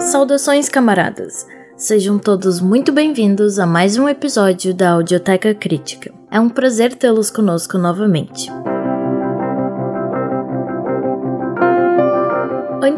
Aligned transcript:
Saudações, 0.00 0.68
camaradas! 0.68 1.46
Sejam 1.76 2.18
todos 2.18 2.60
muito 2.60 2.90
bem-vindos 2.92 3.58
a 3.58 3.66
mais 3.66 3.98
um 3.98 4.08
episódio 4.08 4.72
da 4.72 4.92
Audioteca 4.92 5.54
Crítica. 5.54 6.12
É 6.30 6.40
um 6.40 6.48
prazer 6.48 6.94
tê-los 6.94 7.30
conosco 7.30 7.76
novamente. 7.76 8.50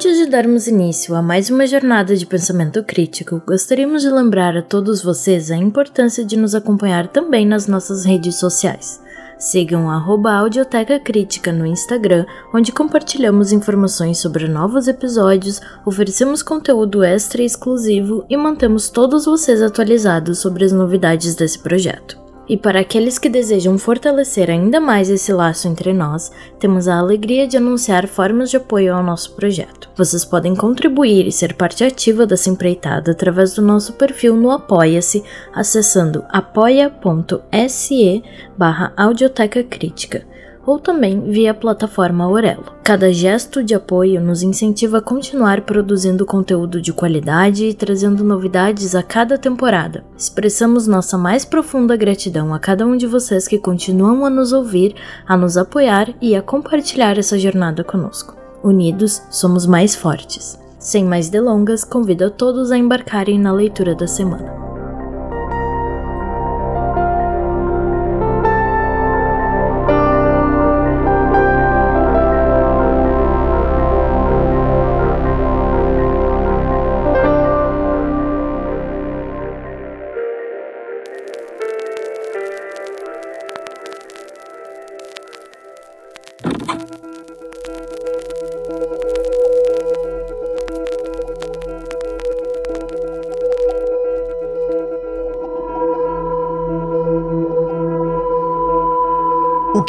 Antes 0.01 0.17
de 0.17 0.25
darmos 0.25 0.67
início 0.67 1.15
a 1.15 1.21
mais 1.21 1.51
uma 1.51 1.67
jornada 1.67 2.17
de 2.17 2.25
pensamento 2.25 2.83
crítico, 2.83 3.43
gostaríamos 3.47 4.01
de 4.01 4.09
lembrar 4.09 4.57
a 4.57 4.63
todos 4.63 5.03
vocês 5.03 5.51
a 5.51 5.57
importância 5.59 6.25
de 6.25 6.39
nos 6.39 6.55
acompanhar 6.55 7.09
também 7.09 7.45
nas 7.45 7.67
nossas 7.67 8.07
redes 8.07 8.37
sociais. 8.37 8.99
Sigam 9.39 9.91
a 9.91 10.03
Audioteca 10.39 10.99
Crítica 10.99 11.53
no 11.53 11.67
Instagram, 11.67 12.25
onde 12.55 12.73
compartilhamos 12.73 13.53
informações 13.53 14.17
sobre 14.17 14.49
novos 14.49 14.89
episódios, 14.89 15.61
oferecemos 15.85 16.43
conteúdo 16.43 17.05
extra 17.05 17.43
e 17.43 17.45
exclusivo 17.45 18.25
e 18.27 18.39
mantemos 18.39 18.89
todos 18.89 19.27
vocês 19.27 19.61
atualizados 19.61 20.39
sobre 20.39 20.65
as 20.65 20.73
novidades 20.73 21.35
desse 21.35 21.59
projeto. 21.59 22.20
E 22.51 22.57
para 22.57 22.81
aqueles 22.81 23.17
que 23.17 23.29
desejam 23.29 23.79
fortalecer 23.79 24.51
ainda 24.51 24.81
mais 24.81 25.09
esse 25.09 25.33
laço 25.33 25.69
entre 25.69 25.93
nós, 25.93 26.33
temos 26.59 26.89
a 26.89 26.99
alegria 26.99 27.47
de 27.47 27.57
anunciar 27.57 28.09
formas 28.09 28.51
de 28.51 28.57
apoio 28.57 28.93
ao 28.93 29.05
nosso 29.05 29.37
projeto. 29.37 29.89
Vocês 29.95 30.25
podem 30.25 30.57
contribuir 30.57 31.29
e 31.29 31.31
ser 31.31 31.55
parte 31.55 31.85
ativa 31.85 32.27
dessa 32.27 32.51
empreitada 32.51 33.13
através 33.13 33.55
do 33.55 33.63
nosso 33.63 33.93
perfil 33.93 34.35
no 34.35 34.51
Apoia-se, 34.51 35.23
acessando 35.55 36.25
apoia.se 36.29 38.25
barra 38.59 38.93
Audioteca 38.97 39.63
Crítica 39.63 40.27
ou 40.71 40.79
também 40.79 41.21
via 41.21 41.51
a 41.51 41.55
plataforma 41.55 42.25
Aurelo. 42.25 42.65
Cada 42.85 43.13
gesto 43.13 43.63
de 43.63 43.75
apoio 43.75 44.21
nos 44.21 44.43
incentiva 44.43 44.99
a 44.99 45.03
continuar 45.03 45.63
produzindo 45.63 46.25
conteúdo 46.25 46.81
de 46.81 46.93
qualidade 46.93 47.65
e 47.65 47.75
trazendo 47.75 48.23
novidades 48.23 48.95
a 48.95 49.03
cada 49.03 49.37
temporada. 49.37 50.05
Expressamos 50.17 50.87
nossa 50.87 51.19
mais 51.19 51.45
profunda 51.45 51.97
gratidão 51.97 52.55
a 52.55 52.61
cada 52.61 52.87
um 52.87 52.97
de 52.97 53.07
vocês 53.07 53.49
que 53.49 53.59
continuam 53.59 54.25
a 54.25 54.31
nos 54.31 54.53
ouvir, 54.53 54.95
a 55.27 55.37
nos 55.37 55.57
apoiar 55.57 56.15
e 56.21 56.37
a 56.37 56.43
compartilhar 56.43 57.19
essa 57.19 57.37
jornada 57.37 57.83
conosco. 57.83 58.37
Unidos, 58.63 59.23
somos 59.29 59.67
mais 59.67 59.97
fortes. 59.97 60.57
Sem 60.79 61.05
mais 61.05 61.29
delongas, 61.29 61.83
convido 61.83 62.27
a 62.27 62.31
todos 62.31 62.71
a 62.71 62.79
embarcarem 62.79 63.41
na 63.41 63.53
leitura 63.53 63.95
da 63.95 64.07
semana. 64.07 64.60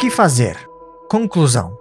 Que 0.02 0.10
fazer? 0.10 0.56
Conclusão. 1.08 1.78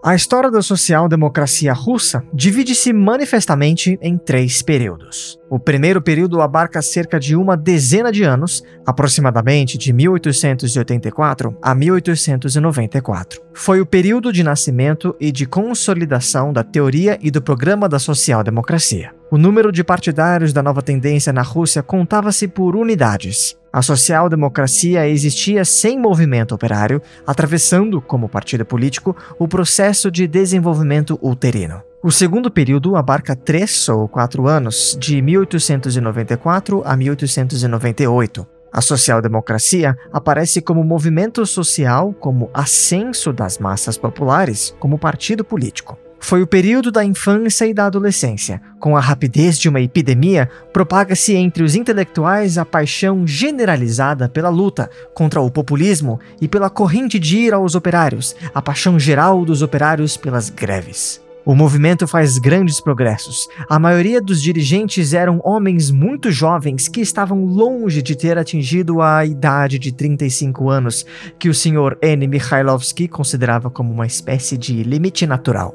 A 0.00 0.14
história 0.14 0.48
da 0.48 0.62
social-democracia 0.62 1.72
russa 1.72 2.22
divide-se 2.32 2.92
manifestamente 2.92 3.98
em 4.00 4.16
três 4.16 4.62
períodos. 4.62 5.36
O 5.48 5.60
primeiro 5.60 6.02
período 6.02 6.40
abarca 6.40 6.82
cerca 6.82 7.20
de 7.20 7.36
uma 7.36 7.56
dezena 7.56 8.10
de 8.10 8.24
anos, 8.24 8.64
aproximadamente 8.84 9.78
de 9.78 9.92
1884 9.92 11.56
a 11.62 11.72
1894. 11.72 13.40
Foi 13.54 13.80
o 13.80 13.86
período 13.86 14.32
de 14.32 14.42
nascimento 14.42 15.14
e 15.20 15.30
de 15.30 15.46
consolidação 15.46 16.52
da 16.52 16.64
teoria 16.64 17.16
e 17.22 17.30
do 17.30 17.40
programa 17.40 17.88
da 17.88 18.00
social-democracia. 18.00 19.12
O 19.30 19.38
número 19.38 19.70
de 19.70 19.84
partidários 19.84 20.52
da 20.52 20.64
nova 20.64 20.82
tendência 20.82 21.32
na 21.32 21.42
Rússia 21.42 21.80
contava-se 21.80 22.48
por 22.48 22.74
unidades. 22.74 23.56
A 23.72 23.82
social-democracia 23.82 25.08
existia 25.08 25.64
sem 25.64 25.96
movimento 25.96 26.54
operário, 26.54 27.00
atravessando, 27.24 28.00
como 28.00 28.28
partido 28.28 28.64
político, 28.64 29.16
o 29.38 29.46
processo 29.46 30.10
de 30.10 30.26
desenvolvimento 30.26 31.18
uterino. 31.22 31.82
O 32.06 32.12
segundo 32.12 32.52
período 32.52 32.94
abarca 32.94 33.34
três 33.34 33.88
ou 33.88 34.06
quatro 34.06 34.46
anos, 34.46 34.96
de 34.96 35.20
1894 35.20 36.80
a 36.84 36.96
1898. 36.96 38.46
A 38.72 38.80
social-democracia 38.80 39.96
aparece 40.12 40.62
como 40.62 40.84
movimento 40.84 41.44
social, 41.44 42.12
como 42.12 42.48
ascenso 42.54 43.32
das 43.32 43.58
massas 43.58 43.98
populares, 43.98 44.72
como 44.78 45.00
partido 45.00 45.44
político. 45.44 45.98
Foi 46.20 46.42
o 46.42 46.46
período 46.46 46.92
da 46.92 47.04
infância 47.04 47.66
e 47.66 47.74
da 47.74 47.86
adolescência. 47.86 48.62
Com 48.78 48.96
a 48.96 49.00
rapidez 49.00 49.58
de 49.58 49.68
uma 49.68 49.80
epidemia, 49.80 50.48
propaga-se 50.72 51.34
entre 51.34 51.64
os 51.64 51.74
intelectuais 51.74 52.56
a 52.56 52.64
paixão 52.64 53.26
generalizada 53.26 54.28
pela 54.28 54.48
luta 54.48 54.88
contra 55.12 55.40
o 55.40 55.50
populismo 55.50 56.20
e 56.40 56.46
pela 56.46 56.70
corrente 56.70 57.18
de 57.18 57.38
ir 57.38 57.52
aos 57.52 57.74
operários, 57.74 58.36
a 58.54 58.62
paixão 58.62 58.96
geral 58.96 59.44
dos 59.44 59.60
operários 59.60 60.16
pelas 60.16 60.48
greves. 60.50 61.25
O 61.46 61.54
movimento 61.54 62.08
faz 62.08 62.38
grandes 62.38 62.80
progressos. 62.80 63.48
A 63.70 63.78
maioria 63.78 64.20
dos 64.20 64.42
dirigentes 64.42 65.14
eram 65.14 65.40
homens 65.44 65.92
muito 65.92 66.28
jovens 66.32 66.88
que 66.88 67.00
estavam 67.00 67.44
longe 67.44 68.02
de 68.02 68.16
ter 68.16 68.36
atingido 68.36 69.00
a 69.00 69.24
idade 69.24 69.78
de 69.78 69.92
35 69.92 70.68
anos, 70.68 71.06
que 71.38 71.48
o 71.48 71.54
Sr. 71.54 71.96
N. 72.02 72.26
Mikhailovsky 72.26 73.06
considerava 73.06 73.70
como 73.70 73.92
uma 73.92 74.08
espécie 74.08 74.58
de 74.58 74.82
limite 74.82 75.24
natural. 75.24 75.72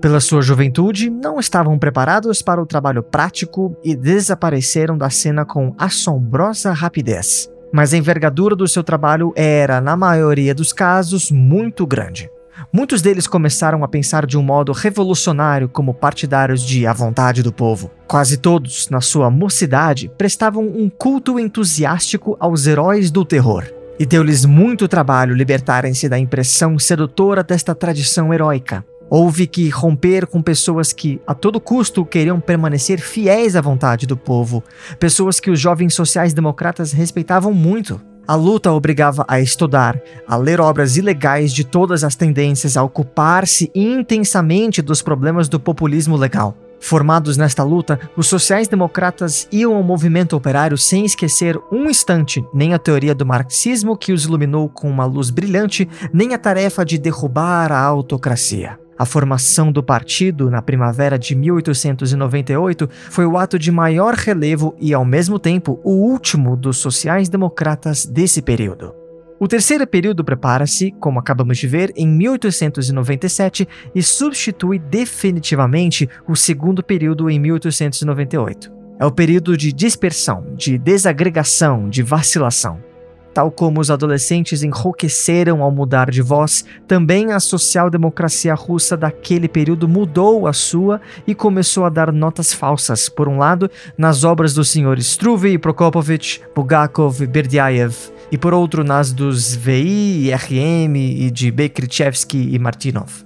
Pela 0.00 0.18
sua 0.18 0.42
juventude, 0.42 1.08
não 1.08 1.38
estavam 1.38 1.78
preparados 1.78 2.42
para 2.42 2.60
o 2.60 2.66
trabalho 2.66 3.04
prático 3.04 3.76
e 3.84 3.94
desapareceram 3.94 4.98
da 4.98 5.08
cena 5.08 5.44
com 5.44 5.72
assombrosa 5.78 6.72
rapidez. 6.72 7.48
Mas 7.72 7.94
a 7.94 7.96
envergadura 7.96 8.56
do 8.56 8.66
seu 8.66 8.82
trabalho 8.82 9.32
era, 9.36 9.80
na 9.80 9.96
maioria 9.96 10.52
dos 10.52 10.72
casos, 10.72 11.30
muito 11.30 11.86
grande. 11.86 12.28
Muitos 12.72 13.02
deles 13.02 13.26
começaram 13.26 13.82
a 13.84 13.88
pensar 13.88 14.26
de 14.26 14.38
um 14.38 14.42
modo 14.42 14.72
revolucionário 14.72 15.68
como 15.68 15.94
partidários 15.94 16.62
de 16.62 16.86
A 16.86 16.92
Vontade 16.92 17.42
do 17.42 17.52
Povo. 17.52 17.90
Quase 18.06 18.36
todos, 18.36 18.88
na 18.88 19.00
sua 19.00 19.30
mocidade, 19.30 20.10
prestavam 20.16 20.64
um 20.64 20.88
culto 20.90 21.38
entusiástico 21.38 22.36
aos 22.38 22.66
heróis 22.66 23.10
do 23.10 23.24
terror. 23.24 23.64
E 23.98 24.06
deu-lhes 24.06 24.44
muito 24.44 24.88
trabalho 24.88 25.34
libertarem-se 25.34 26.08
da 26.08 26.18
impressão 26.18 26.78
sedutora 26.78 27.42
desta 27.42 27.74
tradição 27.74 28.32
heróica. 28.32 28.84
Houve 29.08 29.46
que 29.46 29.68
romper 29.68 30.26
com 30.26 30.40
pessoas 30.40 30.90
que, 30.92 31.20
a 31.26 31.34
todo 31.34 31.60
custo, 31.60 32.04
queriam 32.04 32.40
permanecer 32.40 32.98
fiéis 32.98 33.54
à 33.54 33.60
vontade 33.60 34.06
do 34.06 34.16
povo, 34.16 34.64
pessoas 34.98 35.38
que 35.38 35.50
os 35.50 35.60
jovens 35.60 35.94
sociais-democratas 35.94 36.92
respeitavam 36.92 37.52
muito. 37.52 38.00
A 38.26 38.34
luta 38.36 38.72
obrigava 38.72 39.24
a 39.26 39.40
estudar, 39.40 40.00
a 40.28 40.36
ler 40.36 40.60
obras 40.60 40.96
ilegais 40.96 41.52
de 41.52 41.64
todas 41.64 42.04
as 42.04 42.14
tendências, 42.14 42.76
a 42.76 42.82
ocupar-se 42.82 43.70
intensamente 43.74 44.80
dos 44.80 45.02
problemas 45.02 45.48
do 45.48 45.58
populismo 45.58 46.16
legal. 46.16 46.56
Formados 46.82 47.36
nesta 47.36 47.62
luta, 47.62 47.98
os 48.16 48.26
sociais-democratas 48.26 49.46
iam 49.52 49.74
ao 49.74 49.82
movimento 49.84 50.36
operário 50.36 50.76
sem 50.76 51.04
esquecer 51.04 51.56
um 51.70 51.88
instante 51.88 52.44
nem 52.52 52.74
a 52.74 52.78
teoria 52.78 53.14
do 53.14 53.24
marxismo 53.24 53.96
que 53.96 54.12
os 54.12 54.24
iluminou 54.24 54.68
com 54.68 54.90
uma 54.90 55.04
luz 55.04 55.30
brilhante, 55.30 55.88
nem 56.12 56.34
a 56.34 56.38
tarefa 56.38 56.84
de 56.84 56.98
derrubar 56.98 57.70
a 57.70 57.78
autocracia. 57.78 58.81
A 59.02 59.04
formação 59.04 59.72
do 59.72 59.82
partido 59.82 60.48
na 60.48 60.62
primavera 60.62 61.18
de 61.18 61.34
1898 61.34 62.88
foi 63.10 63.26
o 63.26 63.36
ato 63.36 63.58
de 63.58 63.72
maior 63.72 64.14
relevo 64.14 64.76
e, 64.78 64.94
ao 64.94 65.04
mesmo 65.04 65.40
tempo, 65.40 65.80
o 65.82 65.90
último 65.90 66.56
dos 66.56 66.76
sociais-democratas 66.76 68.06
desse 68.06 68.40
período. 68.40 68.94
O 69.40 69.48
terceiro 69.48 69.84
período 69.88 70.22
prepara-se, 70.22 70.92
como 71.00 71.18
acabamos 71.18 71.58
de 71.58 71.66
ver, 71.66 71.92
em 71.96 72.06
1897 72.06 73.68
e 73.92 74.00
substitui 74.04 74.78
definitivamente 74.78 76.08
o 76.28 76.36
segundo 76.36 76.80
período 76.80 77.28
em 77.28 77.40
1898. 77.40 78.72
É 79.00 79.04
o 79.04 79.10
período 79.10 79.56
de 79.56 79.72
dispersão, 79.72 80.46
de 80.54 80.78
desagregação, 80.78 81.88
de 81.88 82.04
vacilação. 82.04 82.91
Tal 83.34 83.50
como 83.50 83.80
os 83.80 83.90
adolescentes 83.90 84.62
enrouqueceram 84.62 85.62
ao 85.62 85.70
mudar 85.70 86.10
de 86.10 86.20
voz, 86.20 86.64
também 86.86 87.32
a 87.32 87.40
social-democracia 87.40 88.54
russa 88.54 88.94
daquele 88.94 89.48
período 89.48 89.88
mudou 89.88 90.46
a 90.46 90.52
sua 90.52 91.00
e 91.26 91.34
começou 91.34 91.86
a 91.86 91.88
dar 91.88 92.12
notas 92.12 92.52
falsas, 92.52 93.08
por 93.08 93.28
um 93.28 93.38
lado, 93.38 93.70
nas 93.96 94.22
obras 94.22 94.52
dos 94.52 94.70
senhores 94.70 95.06
Struve, 95.06 95.56
Prokopovich, 95.58 96.42
Bulgakov, 96.54 97.26
Berdyaev, 97.26 97.94
e 98.30 98.36
por 98.36 98.52
outro 98.52 98.84
nas 98.84 99.12
dos 99.12 99.54
VI, 99.54 100.30
RM 100.34 100.96
e 100.96 101.30
de 101.30 101.50
Bekrichevsky 101.50 102.54
e 102.54 102.58
Martinov. 102.58 103.24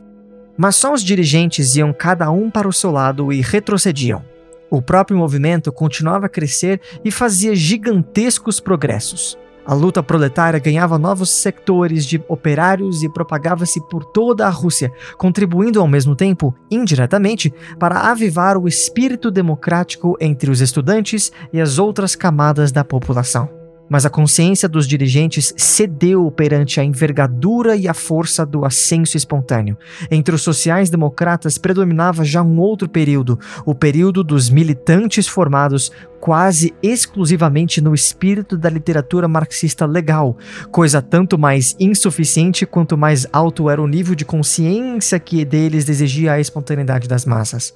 Mas 0.57 0.77
só 0.77 0.93
os 0.93 1.03
dirigentes 1.03 1.77
iam 1.77 1.93
cada 1.93 2.31
um 2.31 2.49
para 2.49 2.69
o 2.69 2.73
seu 2.73 2.91
lado 2.91 3.33
e 3.33 3.41
retrocediam. 3.41 4.25
O 4.71 4.81
próprio 4.81 5.19
movimento 5.19 5.71
continuava 5.71 6.27
a 6.27 6.29
crescer 6.29 6.81
e 7.05 7.11
fazia 7.11 7.55
gigantescos 7.55 8.59
progressos. 8.59 9.39
A 9.67 9.75
luta 9.75 10.03
proletária 10.03 10.61
ganhava 10.61 10.97
novos 10.97 11.29
sectores 11.31 12.07
de 12.07 12.23
operários 12.29 13.03
e 13.03 13.09
propagava-se 13.09 13.81
por 13.89 14.05
toda 14.05 14.47
a 14.47 14.51
Rússia, 14.51 14.93
contribuindo 15.19 15.81
ao 15.81 15.89
mesmo 15.89 16.15
tempo, 16.15 16.55
indiretamente, 16.71 17.53
para 17.79 18.11
avivar 18.11 18.57
o 18.57 18.69
espírito 18.69 19.29
democrático 19.29 20.17
entre 20.21 20.51
os 20.51 20.61
estudantes 20.61 21.33
e 21.53 21.61
as 21.61 21.79
outras 21.79 22.15
camadas 22.15 22.71
da 22.71 22.85
população. 22.85 23.56
Mas 23.89 24.05
a 24.05 24.11
consciência 24.11 24.69
dos 24.69 24.87
dirigentes 24.87 25.55
cedeu 25.57 26.31
perante 26.31 26.81
a 26.81 26.85
envergadura 26.85 27.77
e 27.77 27.87
a 27.87 27.95
força 27.95 28.45
do 28.45 28.65
ascenso 28.65 29.17
espontâneo. 29.17 29.77
Entre 30.11 30.35
os 30.35 30.43
sociais-democratas 30.43 31.59
predominava 31.59 32.25
já 32.25 32.43
um 32.43 32.59
outro 32.59 32.89
período, 32.89 33.39
o 33.65 33.75
período 33.75 34.25
dos 34.25 34.51
militantes 34.51 35.29
formados 35.29 35.93
quase 36.21 36.75
exclusivamente 36.83 37.81
no 37.81 37.95
espírito 37.95 38.57
da 38.57 38.69
literatura 38.69 39.29
marxista 39.29 39.87
legal, 39.87 40.37
coisa 40.73 41.01
tanto 41.01 41.39
mais 41.39 41.77
insuficiente 41.79 42.67
quanto 42.67 42.99
mais 42.99 43.27
alto 43.33 43.71
era 43.71 43.81
o 43.81 43.87
nível 43.87 44.15
de 44.15 44.25
consciência 44.25 45.21
que 45.21 45.45
deles 45.45 45.89
exigia 45.89 46.33
a 46.33 46.41
espontaneidade 46.41 47.07
das 47.07 47.25
massas. 47.25 47.75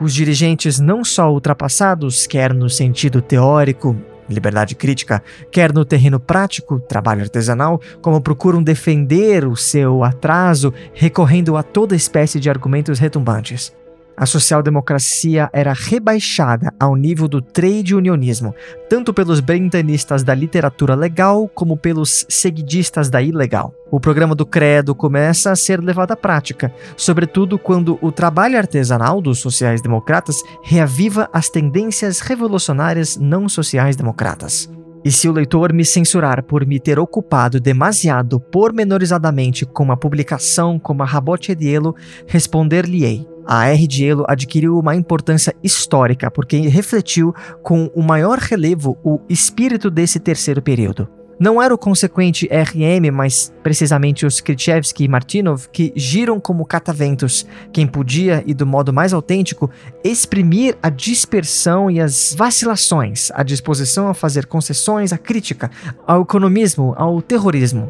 Os 0.00 0.14
dirigentes 0.14 0.78
não 0.78 1.04
só 1.04 1.32
ultrapassados, 1.32 2.24
quer 2.24 2.54
no 2.54 2.70
sentido 2.70 3.20
teórico, 3.20 3.96
liberdade 4.28 4.74
crítica, 4.74 5.22
quer 5.50 5.72
no 5.72 5.84
terreno 5.84 6.20
prático, 6.20 6.80
trabalho 6.80 7.22
artesanal, 7.22 7.80
como 8.00 8.20
procuram 8.20 8.62
defender 8.62 9.46
o 9.46 9.56
seu 9.56 10.04
atraso 10.04 10.72
recorrendo 10.94 11.56
a 11.56 11.62
toda 11.62 11.96
espécie 11.96 12.40
de 12.40 12.50
argumentos 12.50 12.98
retumbantes. 12.98 13.72
A 14.18 14.26
social-democracia 14.26 15.48
era 15.52 15.72
rebaixada 15.72 16.74
ao 16.80 16.96
nível 16.96 17.28
do 17.28 17.40
trade 17.40 17.94
unionismo, 17.94 18.52
tanto 18.90 19.14
pelos 19.14 19.38
brentanistas 19.38 20.24
da 20.24 20.34
literatura 20.34 20.96
legal 20.96 21.46
como 21.46 21.76
pelos 21.76 22.26
seguidistas 22.28 23.08
da 23.08 23.22
ilegal. 23.22 23.72
O 23.92 24.00
programa 24.00 24.34
do 24.34 24.44
Credo 24.44 24.92
começa 24.92 25.52
a 25.52 25.56
ser 25.56 25.80
levado 25.80 26.10
à 26.10 26.16
prática, 26.16 26.74
sobretudo 26.96 27.60
quando 27.60 27.96
o 28.02 28.10
trabalho 28.10 28.58
artesanal 28.58 29.22
dos 29.22 29.38
sociais-democratas 29.38 30.42
reaviva 30.64 31.30
as 31.32 31.48
tendências 31.48 32.18
revolucionárias 32.18 33.16
não 33.16 33.48
sociais-democratas. 33.48 34.68
E 35.04 35.12
se 35.12 35.28
o 35.28 35.32
leitor 35.32 35.72
me 35.72 35.84
censurar 35.84 36.42
por 36.42 36.66
me 36.66 36.80
ter 36.80 36.98
ocupado 36.98 37.60
demasiado 37.60 38.40
pormenorizadamente 38.40 39.64
com 39.64 39.92
a 39.92 39.96
publicação 39.96 40.76
como 40.76 41.04
a 41.04 41.06
Rabote 41.06 41.52
Edielo, 41.52 41.94
responder-lhe-ei 42.26 43.37
a 43.48 43.68
R 43.68 43.86
de 43.86 44.04
Elo 44.04 44.26
adquiriu 44.28 44.78
uma 44.78 44.94
importância 44.94 45.56
histórica 45.62 46.30
porque 46.30 46.58
refletiu 46.68 47.34
com 47.62 47.90
o 47.94 48.02
maior 48.02 48.38
relevo 48.38 48.98
o 49.02 49.18
espírito 49.26 49.90
desse 49.90 50.20
terceiro 50.20 50.60
período. 50.60 51.08
Não 51.40 51.62
era 51.62 51.72
o 51.72 51.78
consequente 51.78 52.48
RM, 52.48 53.12
mas 53.12 53.52
precisamente 53.62 54.26
os 54.26 54.40
Krzyzewski 54.40 55.04
e 55.04 55.08
Martinov 55.08 55.68
que 55.68 55.92
giram 55.94 56.40
como 56.40 56.66
cataventos, 56.66 57.46
quem 57.72 57.86
podia, 57.86 58.42
e 58.44 58.52
do 58.52 58.66
modo 58.66 58.92
mais 58.92 59.12
autêntico, 59.12 59.70
exprimir 60.02 60.76
a 60.82 60.90
dispersão 60.90 61.88
e 61.88 62.00
as 62.00 62.34
vacilações, 62.36 63.30
a 63.32 63.44
disposição 63.44 64.08
a 64.08 64.14
fazer 64.14 64.46
concessões 64.46 65.12
à 65.12 65.18
crítica, 65.18 65.70
ao 66.04 66.22
economismo, 66.22 66.92
ao 66.96 67.22
terrorismo. 67.22 67.88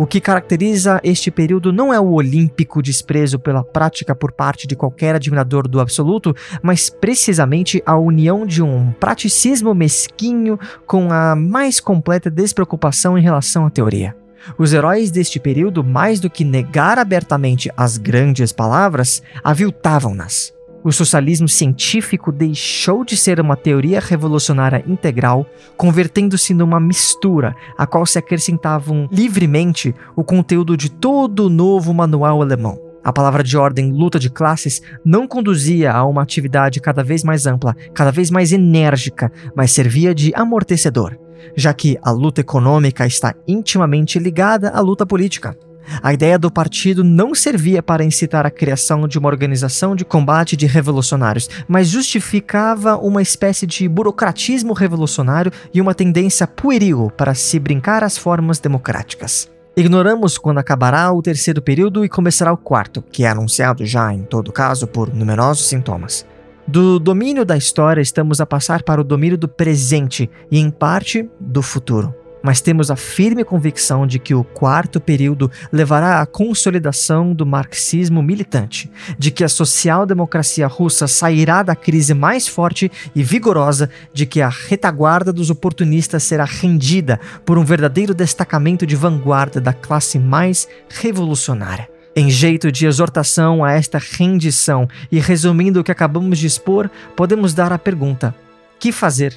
O 0.00 0.06
que 0.06 0.18
caracteriza 0.18 0.98
este 1.04 1.30
período 1.30 1.74
não 1.74 1.92
é 1.92 2.00
o 2.00 2.12
olímpico 2.12 2.80
desprezo 2.80 3.38
pela 3.38 3.62
prática 3.62 4.14
por 4.14 4.32
parte 4.32 4.66
de 4.66 4.74
qualquer 4.74 5.14
admirador 5.14 5.68
do 5.68 5.78
absoluto, 5.78 6.34
mas 6.62 6.88
precisamente 6.88 7.82
a 7.84 7.98
união 7.98 8.46
de 8.46 8.62
um 8.62 8.92
praticismo 8.92 9.74
mesquinho 9.74 10.58
com 10.86 11.12
a 11.12 11.36
mais 11.36 11.80
completa 11.80 12.30
despreocupação 12.30 13.18
em 13.18 13.20
relação 13.20 13.66
à 13.66 13.70
teoria. 13.70 14.16
Os 14.56 14.72
heróis 14.72 15.10
deste 15.10 15.38
período, 15.38 15.84
mais 15.84 16.18
do 16.18 16.30
que 16.30 16.46
negar 16.46 16.98
abertamente 16.98 17.70
as 17.76 17.98
grandes 17.98 18.52
palavras, 18.52 19.22
aviltavam-nas. 19.44 20.50
O 20.82 20.90
socialismo 20.90 21.46
científico 21.46 22.32
deixou 22.32 23.04
de 23.04 23.14
ser 23.14 23.38
uma 23.38 23.54
teoria 23.54 24.00
revolucionária 24.00 24.82
integral, 24.86 25.44
convertendo-se 25.76 26.54
numa 26.54 26.80
mistura, 26.80 27.54
a 27.76 27.86
qual 27.86 28.06
se 28.06 28.18
acrescentavam 28.18 29.06
livremente 29.12 29.94
o 30.16 30.24
conteúdo 30.24 30.78
de 30.78 30.90
todo 30.90 31.46
o 31.46 31.50
novo 31.50 31.92
manual 31.92 32.40
alemão. 32.40 32.78
A 33.04 33.12
palavra 33.12 33.42
de 33.42 33.58
ordem 33.58 33.92
luta 33.92 34.18
de 34.18 34.30
classes 34.30 34.80
não 35.04 35.28
conduzia 35.28 35.92
a 35.92 36.04
uma 36.06 36.22
atividade 36.22 36.80
cada 36.80 37.04
vez 37.04 37.22
mais 37.22 37.46
ampla, 37.46 37.76
cada 37.94 38.10
vez 38.10 38.30
mais 38.30 38.50
enérgica, 38.50 39.30
mas 39.54 39.72
servia 39.72 40.14
de 40.14 40.32
amortecedor, 40.34 41.18
já 41.54 41.74
que 41.74 41.98
a 42.02 42.10
luta 42.10 42.40
econômica 42.40 43.06
está 43.06 43.34
intimamente 43.46 44.18
ligada 44.18 44.70
à 44.70 44.80
luta 44.80 45.04
política. 45.04 45.54
A 46.02 46.12
ideia 46.12 46.38
do 46.38 46.50
partido 46.50 47.02
não 47.02 47.34
servia 47.34 47.82
para 47.82 48.04
incitar 48.04 48.46
a 48.46 48.50
criação 48.50 49.08
de 49.08 49.18
uma 49.18 49.28
organização 49.28 49.96
de 49.96 50.04
combate 50.04 50.56
de 50.56 50.66
revolucionários, 50.66 51.48
mas 51.66 51.88
justificava 51.88 52.96
uma 52.96 53.22
espécie 53.22 53.66
de 53.66 53.88
burocratismo 53.88 54.72
revolucionário 54.72 55.52
e 55.72 55.80
uma 55.80 55.94
tendência 55.94 56.46
pueril 56.46 57.10
para 57.16 57.34
se 57.34 57.58
brincar 57.58 58.04
às 58.04 58.16
formas 58.16 58.58
democráticas. 58.58 59.50
Ignoramos 59.76 60.36
quando 60.36 60.58
acabará 60.58 61.12
o 61.12 61.22
terceiro 61.22 61.62
período 61.62 62.04
e 62.04 62.08
começará 62.08 62.52
o 62.52 62.56
quarto, 62.56 63.02
que 63.02 63.24
é 63.24 63.28
anunciado 63.28 63.86
já, 63.86 64.12
em 64.12 64.22
todo 64.22 64.52
caso, 64.52 64.86
por 64.86 65.14
numerosos 65.14 65.66
sintomas. 65.66 66.26
Do 66.66 66.98
domínio 66.98 67.44
da 67.44 67.56
história, 67.56 68.00
estamos 68.00 68.40
a 68.40 68.46
passar 68.46 68.82
para 68.82 69.00
o 69.00 69.04
domínio 69.04 69.38
do 69.38 69.48
presente 69.48 70.30
e, 70.50 70.58
em 70.58 70.70
parte, 70.70 71.28
do 71.40 71.62
futuro 71.62 72.14
mas 72.42 72.60
temos 72.60 72.90
a 72.90 72.96
firme 72.96 73.44
convicção 73.44 74.06
de 74.06 74.18
que 74.18 74.34
o 74.34 74.44
quarto 74.44 75.00
período 75.00 75.50
levará 75.72 76.20
à 76.20 76.26
consolidação 76.26 77.32
do 77.32 77.44
marxismo 77.44 78.22
militante, 78.22 78.90
de 79.18 79.30
que 79.30 79.44
a 79.44 79.48
social-democracia 79.48 80.66
russa 80.66 81.06
sairá 81.06 81.62
da 81.62 81.74
crise 81.74 82.14
mais 82.14 82.48
forte 82.48 82.90
e 83.14 83.22
vigorosa, 83.22 83.90
de 84.12 84.26
que 84.26 84.40
a 84.40 84.48
retaguarda 84.48 85.32
dos 85.32 85.50
oportunistas 85.50 86.22
será 86.22 86.44
rendida 86.44 87.20
por 87.44 87.58
um 87.58 87.64
verdadeiro 87.64 88.14
destacamento 88.14 88.86
de 88.86 88.96
vanguarda 88.96 89.60
da 89.60 89.72
classe 89.72 90.18
mais 90.18 90.68
revolucionária. 90.88 91.88
Em 92.16 92.28
jeito 92.28 92.72
de 92.72 92.86
exortação 92.86 93.64
a 93.64 93.72
esta 93.72 93.98
rendição 93.98 94.88
e 95.12 95.20
resumindo 95.20 95.80
o 95.80 95.84
que 95.84 95.92
acabamos 95.92 96.38
de 96.38 96.46
expor, 96.46 96.90
podemos 97.14 97.54
dar 97.54 97.72
a 97.72 97.78
pergunta: 97.78 98.34
que 98.80 98.90
fazer? 98.90 99.34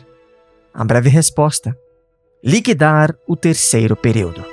A 0.74 0.84
breve 0.84 1.08
resposta 1.08 1.78
liquidar 2.46 3.16
o 3.26 3.38
terceiro 3.38 3.96
período. 3.96 4.44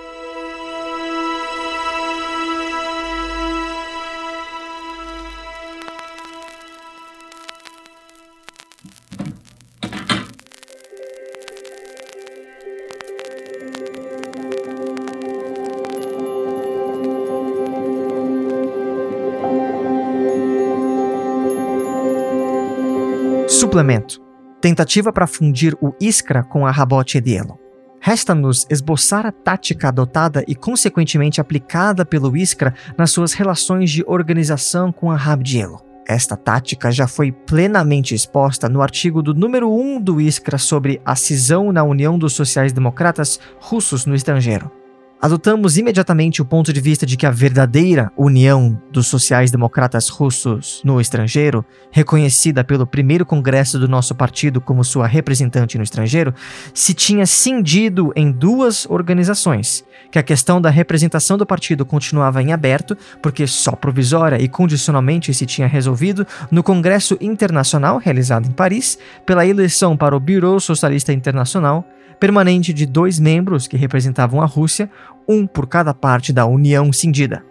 Suplemento. 23.48 24.20
Tentativa 24.60 25.12
para 25.12 25.26
fundir 25.26 25.74
o 25.82 25.92
Iskra 26.00 26.44
com 26.44 26.64
a 26.64 26.70
Rabote 26.70 27.18
Edielo. 27.18 27.59
Resta-nos 28.00 28.66
esboçar 28.70 29.26
a 29.26 29.32
tática 29.32 29.88
adotada 29.88 30.42
e 30.48 30.54
consequentemente 30.54 31.40
aplicada 31.40 32.04
pelo 32.04 32.34
Iskra 32.34 32.74
nas 32.96 33.10
suas 33.10 33.34
relações 33.34 33.90
de 33.90 34.02
organização 34.06 34.90
com 34.90 35.10
a 35.10 35.16
Rabdielo. 35.16 35.80
Esta 36.08 36.36
tática 36.36 36.90
já 36.90 37.06
foi 37.06 37.30
plenamente 37.30 38.14
exposta 38.14 38.68
no 38.68 38.82
artigo 38.82 39.22
do 39.22 39.34
número 39.34 39.70
1 39.72 40.00
do 40.00 40.20
Iskra 40.20 40.58
sobre 40.58 41.00
a 41.04 41.14
cisão 41.14 41.70
na 41.70 41.84
União 41.84 42.18
dos 42.18 42.32
Sociais-Democratas 42.32 43.38
Russos 43.60 44.06
no 44.06 44.14
Estrangeiro. 44.14 44.79
Adotamos 45.22 45.76
imediatamente 45.76 46.40
o 46.40 46.46
ponto 46.46 46.72
de 46.72 46.80
vista 46.80 47.04
de 47.04 47.14
que 47.14 47.26
a 47.26 47.30
verdadeira 47.30 48.10
união 48.16 48.80
dos 48.90 49.06
sociais-democratas 49.06 50.08
russos 50.08 50.80
no 50.82 50.98
estrangeiro, 50.98 51.62
reconhecida 51.90 52.64
pelo 52.64 52.86
primeiro 52.86 53.26
congresso 53.26 53.78
do 53.78 53.86
nosso 53.86 54.14
partido 54.14 54.62
como 54.62 54.82
sua 54.82 55.06
representante 55.06 55.76
no 55.76 55.84
estrangeiro, 55.84 56.32
se 56.72 56.94
tinha 56.94 57.26
cindido 57.26 58.10
em 58.16 58.32
duas 58.32 58.86
organizações, 58.88 59.84
que 60.10 60.18
a 60.18 60.22
questão 60.22 60.58
da 60.58 60.70
representação 60.70 61.36
do 61.36 61.44
partido 61.44 61.84
continuava 61.84 62.42
em 62.42 62.54
aberto, 62.54 62.96
porque 63.20 63.46
só 63.46 63.72
provisória 63.72 64.40
e 64.40 64.48
condicionalmente 64.48 65.34
se 65.34 65.44
tinha 65.44 65.68
resolvido 65.68 66.26
no 66.50 66.62
Congresso 66.62 67.18
Internacional 67.20 67.98
realizado 67.98 68.48
em 68.48 68.52
Paris 68.52 68.98
pela 69.26 69.46
eleição 69.46 69.98
para 69.98 70.16
o 70.16 70.20
Bureau 70.20 70.58
Socialista 70.58 71.12
Internacional 71.12 71.86
permanente 72.20 72.74
de 72.74 72.84
dois 72.84 73.18
membros 73.18 73.66
que 73.66 73.78
representavam 73.78 74.42
a 74.42 74.46
Rússia, 74.46 74.90
um 75.30 75.46
por 75.46 75.68
cada 75.68 75.94
parte 75.94 76.32
da 76.32 76.44
União 76.44 76.92
cindida. 76.92 77.44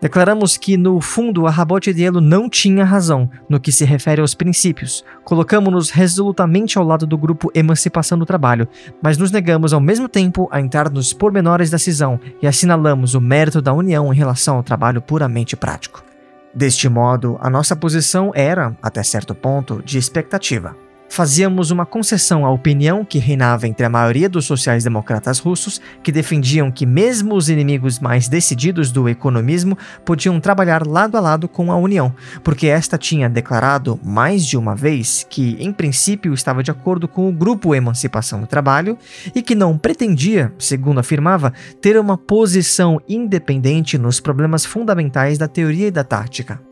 Declaramos 0.00 0.56
que, 0.56 0.76
no 0.76 1.00
fundo, 1.00 1.44
a 1.44 1.50
Rabot-Dielo 1.50 2.20
não 2.20 2.48
tinha 2.48 2.84
razão 2.84 3.28
no 3.48 3.58
que 3.58 3.72
se 3.72 3.84
refere 3.84 4.20
aos 4.20 4.32
princípios. 4.32 5.04
Colocamos-nos 5.24 5.90
resolutamente 5.90 6.78
ao 6.78 6.84
lado 6.84 7.04
do 7.04 7.18
grupo 7.18 7.50
Emancipação 7.52 8.16
do 8.16 8.26
Trabalho, 8.26 8.68
mas 9.02 9.18
nos 9.18 9.32
negamos 9.32 9.72
ao 9.72 9.80
mesmo 9.80 10.08
tempo 10.08 10.48
a 10.52 10.60
entrar 10.60 10.88
nos 10.88 11.12
pormenores 11.12 11.68
da 11.68 11.78
cisão 11.78 12.20
e 12.40 12.46
assinalamos 12.46 13.14
o 13.14 13.20
mérito 13.20 13.60
da 13.60 13.72
União 13.72 14.12
em 14.12 14.16
relação 14.16 14.56
ao 14.56 14.62
trabalho 14.62 15.02
puramente 15.02 15.56
prático. 15.56 16.04
Deste 16.54 16.88
modo, 16.88 17.36
a 17.40 17.50
nossa 17.50 17.74
posição 17.74 18.30
era, 18.34 18.76
até 18.80 19.02
certo 19.02 19.34
ponto, 19.34 19.82
de 19.84 19.98
expectativa 19.98 20.76
fazíamos 21.08 21.70
uma 21.70 21.86
concessão 21.86 22.44
à 22.44 22.50
opinião 22.50 23.04
que 23.04 23.18
reinava 23.18 23.66
entre 23.66 23.84
a 23.84 23.90
maioria 23.90 24.28
dos 24.28 24.44
sociais-democratas 24.44 25.38
russos, 25.38 25.80
que 26.02 26.12
defendiam 26.12 26.70
que 26.70 26.86
mesmo 26.86 27.34
os 27.34 27.48
inimigos 27.48 27.98
mais 27.98 28.28
decididos 28.28 28.90
do 28.90 29.08
economismo 29.08 29.76
podiam 30.04 30.38
trabalhar 30.40 30.86
lado 30.86 31.16
a 31.16 31.20
lado 31.20 31.48
com 31.48 31.72
a 31.72 31.76
União, 31.76 32.14
porque 32.44 32.66
esta 32.66 32.98
tinha 32.98 33.28
declarado 33.28 33.98
mais 34.04 34.44
de 34.44 34.56
uma 34.56 34.74
vez 34.74 35.26
que, 35.28 35.56
em 35.58 35.72
princípio, 35.72 36.34
estava 36.34 36.62
de 36.62 36.70
acordo 36.70 37.08
com 37.08 37.28
o 37.28 37.32
grupo 37.32 37.74
Emancipação 37.74 38.40
do 38.40 38.46
Trabalho 38.46 38.98
e 39.34 39.42
que 39.42 39.54
não 39.54 39.78
pretendia, 39.78 40.52
segundo 40.58 41.00
afirmava, 41.00 41.52
ter 41.80 41.98
uma 41.98 42.16
posição 42.16 43.00
independente 43.08 43.96
nos 43.96 44.20
problemas 44.20 44.64
fundamentais 44.64 45.38
da 45.38 45.48
teoria 45.48 45.88
e 45.88 45.90
da 45.90 46.04
tática. 46.04 46.67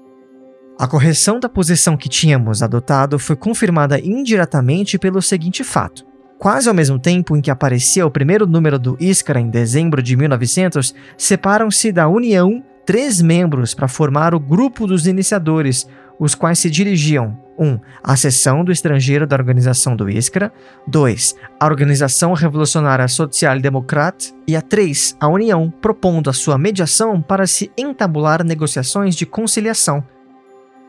A 0.78 0.86
correção 0.86 1.40
da 1.40 1.48
posição 1.48 1.96
que 1.96 2.06
tínhamos 2.06 2.62
adotado 2.62 3.18
foi 3.18 3.34
confirmada 3.34 3.98
indiretamente 3.98 4.98
pelo 4.98 5.22
seguinte 5.22 5.64
fato. 5.64 6.04
Quase 6.38 6.68
ao 6.68 6.74
mesmo 6.74 6.98
tempo 6.98 7.34
em 7.34 7.40
que 7.40 7.50
aparecia 7.50 8.06
o 8.06 8.10
primeiro 8.10 8.46
número 8.46 8.78
do 8.78 8.94
Iskra 9.00 9.40
em 9.40 9.48
dezembro 9.48 10.02
de 10.02 10.14
1900, 10.14 10.94
separam-se 11.16 11.90
da 11.90 12.06
União 12.06 12.62
três 12.84 13.22
membros 13.22 13.72
para 13.72 13.88
formar 13.88 14.34
o 14.34 14.38
grupo 14.38 14.86
dos 14.86 15.06
iniciadores, 15.06 15.88
os 16.20 16.34
quais 16.34 16.58
se 16.58 16.68
dirigiam 16.68 17.38
1. 17.58 17.66
Um, 17.66 17.80
a 18.04 18.14
seção 18.14 18.62
do 18.62 18.70
estrangeiro 18.70 19.26
da 19.26 19.34
organização 19.34 19.96
do 19.96 20.10
Iskra, 20.10 20.52
2. 20.86 21.36
A 21.58 21.64
Organização 21.64 22.34
Revolucionária 22.34 23.08
Social 23.08 23.58
Democrate 23.58 24.34
e 24.46 24.54
a 24.54 24.60
3. 24.60 25.16
A 25.18 25.26
União, 25.26 25.72
propondo 25.80 26.28
a 26.28 26.34
sua 26.34 26.58
mediação 26.58 27.22
para 27.22 27.46
se 27.46 27.72
entabular 27.78 28.44
negociações 28.44 29.16
de 29.16 29.24
conciliação 29.24 30.04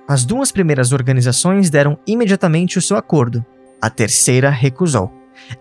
as 0.08 0.24
duas 0.24 0.52
primeiras 0.52 0.94
organizações 0.94 1.70
deram 1.70 1.98
imediatamente 2.08 2.78
o 2.78 2.82
seu 2.82 2.96
acordo. 2.96 3.46
A 3.82 3.90
terceira 3.90 4.50
recusou. 4.50 5.12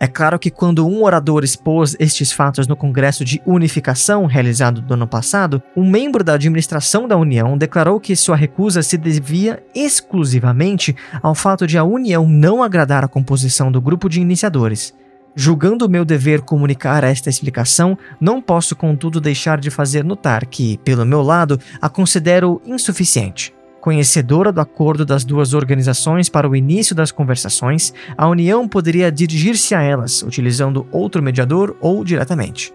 É 0.01 0.07
claro 0.07 0.39
que 0.39 0.51
quando 0.51 0.87
um 0.87 1.03
orador 1.03 1.45
expôs 1.45 1.97
estes 1.99 2.33
fatos 2.33 2.67
no 2.67 2.77
Congresso 2.77 3.25
de 3.25 3.43
Unificação 3.45 4.25
realizado 4.25 4.83
no 4.83 4.95
ano 4.95 5.07
passado, 5.07 5.63
um 5.77 5.89
membro 5.89 6.25
da 6.25 6.35
administração 6.35 7.07
da 7.07 7.17
União 7.17 7.59
declarou 7.59 8.01
que 8.01 8.17
sua 8.17 8.37
recusa 8.37 8.83
se 8.83 8.97
devia 8.97 9.63
exclusivamente 9.75 10.97
ao 11.23 11.35
fato 11.35 11.67
de 11.67 11.77
a 11.77 11.85
União 11.85 12.27
não 12.27 12.63
agradar 12.63 13.05
a 13.05 13.09
composição 13.09 13.71
do 13.71 13.81
grupo 13.81 14.09
de 14.09 14.21
iniciadores. 14.21 14.95
Julgando 15.35 15.89
meu 15.89 16.05
dever 16.05 16.41
comunicar 16.41 17.05
esta 17.05 17.29
explicação, 17.29 17.99
não 18.19 18.41
posso 18.41 18.75
contudo 18.75 19.21
deixar 19.21 19.59
de 19.59 19.71
fazer 19.71 20.03
notar 20.03 20.47
que, 20.47 20.79
pelo 20.79 21.05
meu 21.05 21.21
lado, 21.21 21.61
a 21.81 21.91
considero 21.91 22.63
insuficiente. 22.65 23.56
Conhecedora 23.87 24.51
do 24.51 24.61
acordo 24.61 25.07
das 25.07 25.25
duas 25.25 25.55
organizações 25.55 26.29
para 26.29 26.51
o 26.51 26.57
início 26.57 26.93
das 26.93 27.13
conversações, 27.13 27.95
a 28.19 28.29
União 28.29 28.67
poderia 28.67 29.13
dirigir-se 29.13 29.77
a 29.77 29.81
elas, 29.81 30.25
utilizando 30.25 30.89
outro 30.91 31.23
mediador 31.23 31.77
ou 31.81 32.03
diretamente. 32.03 32.75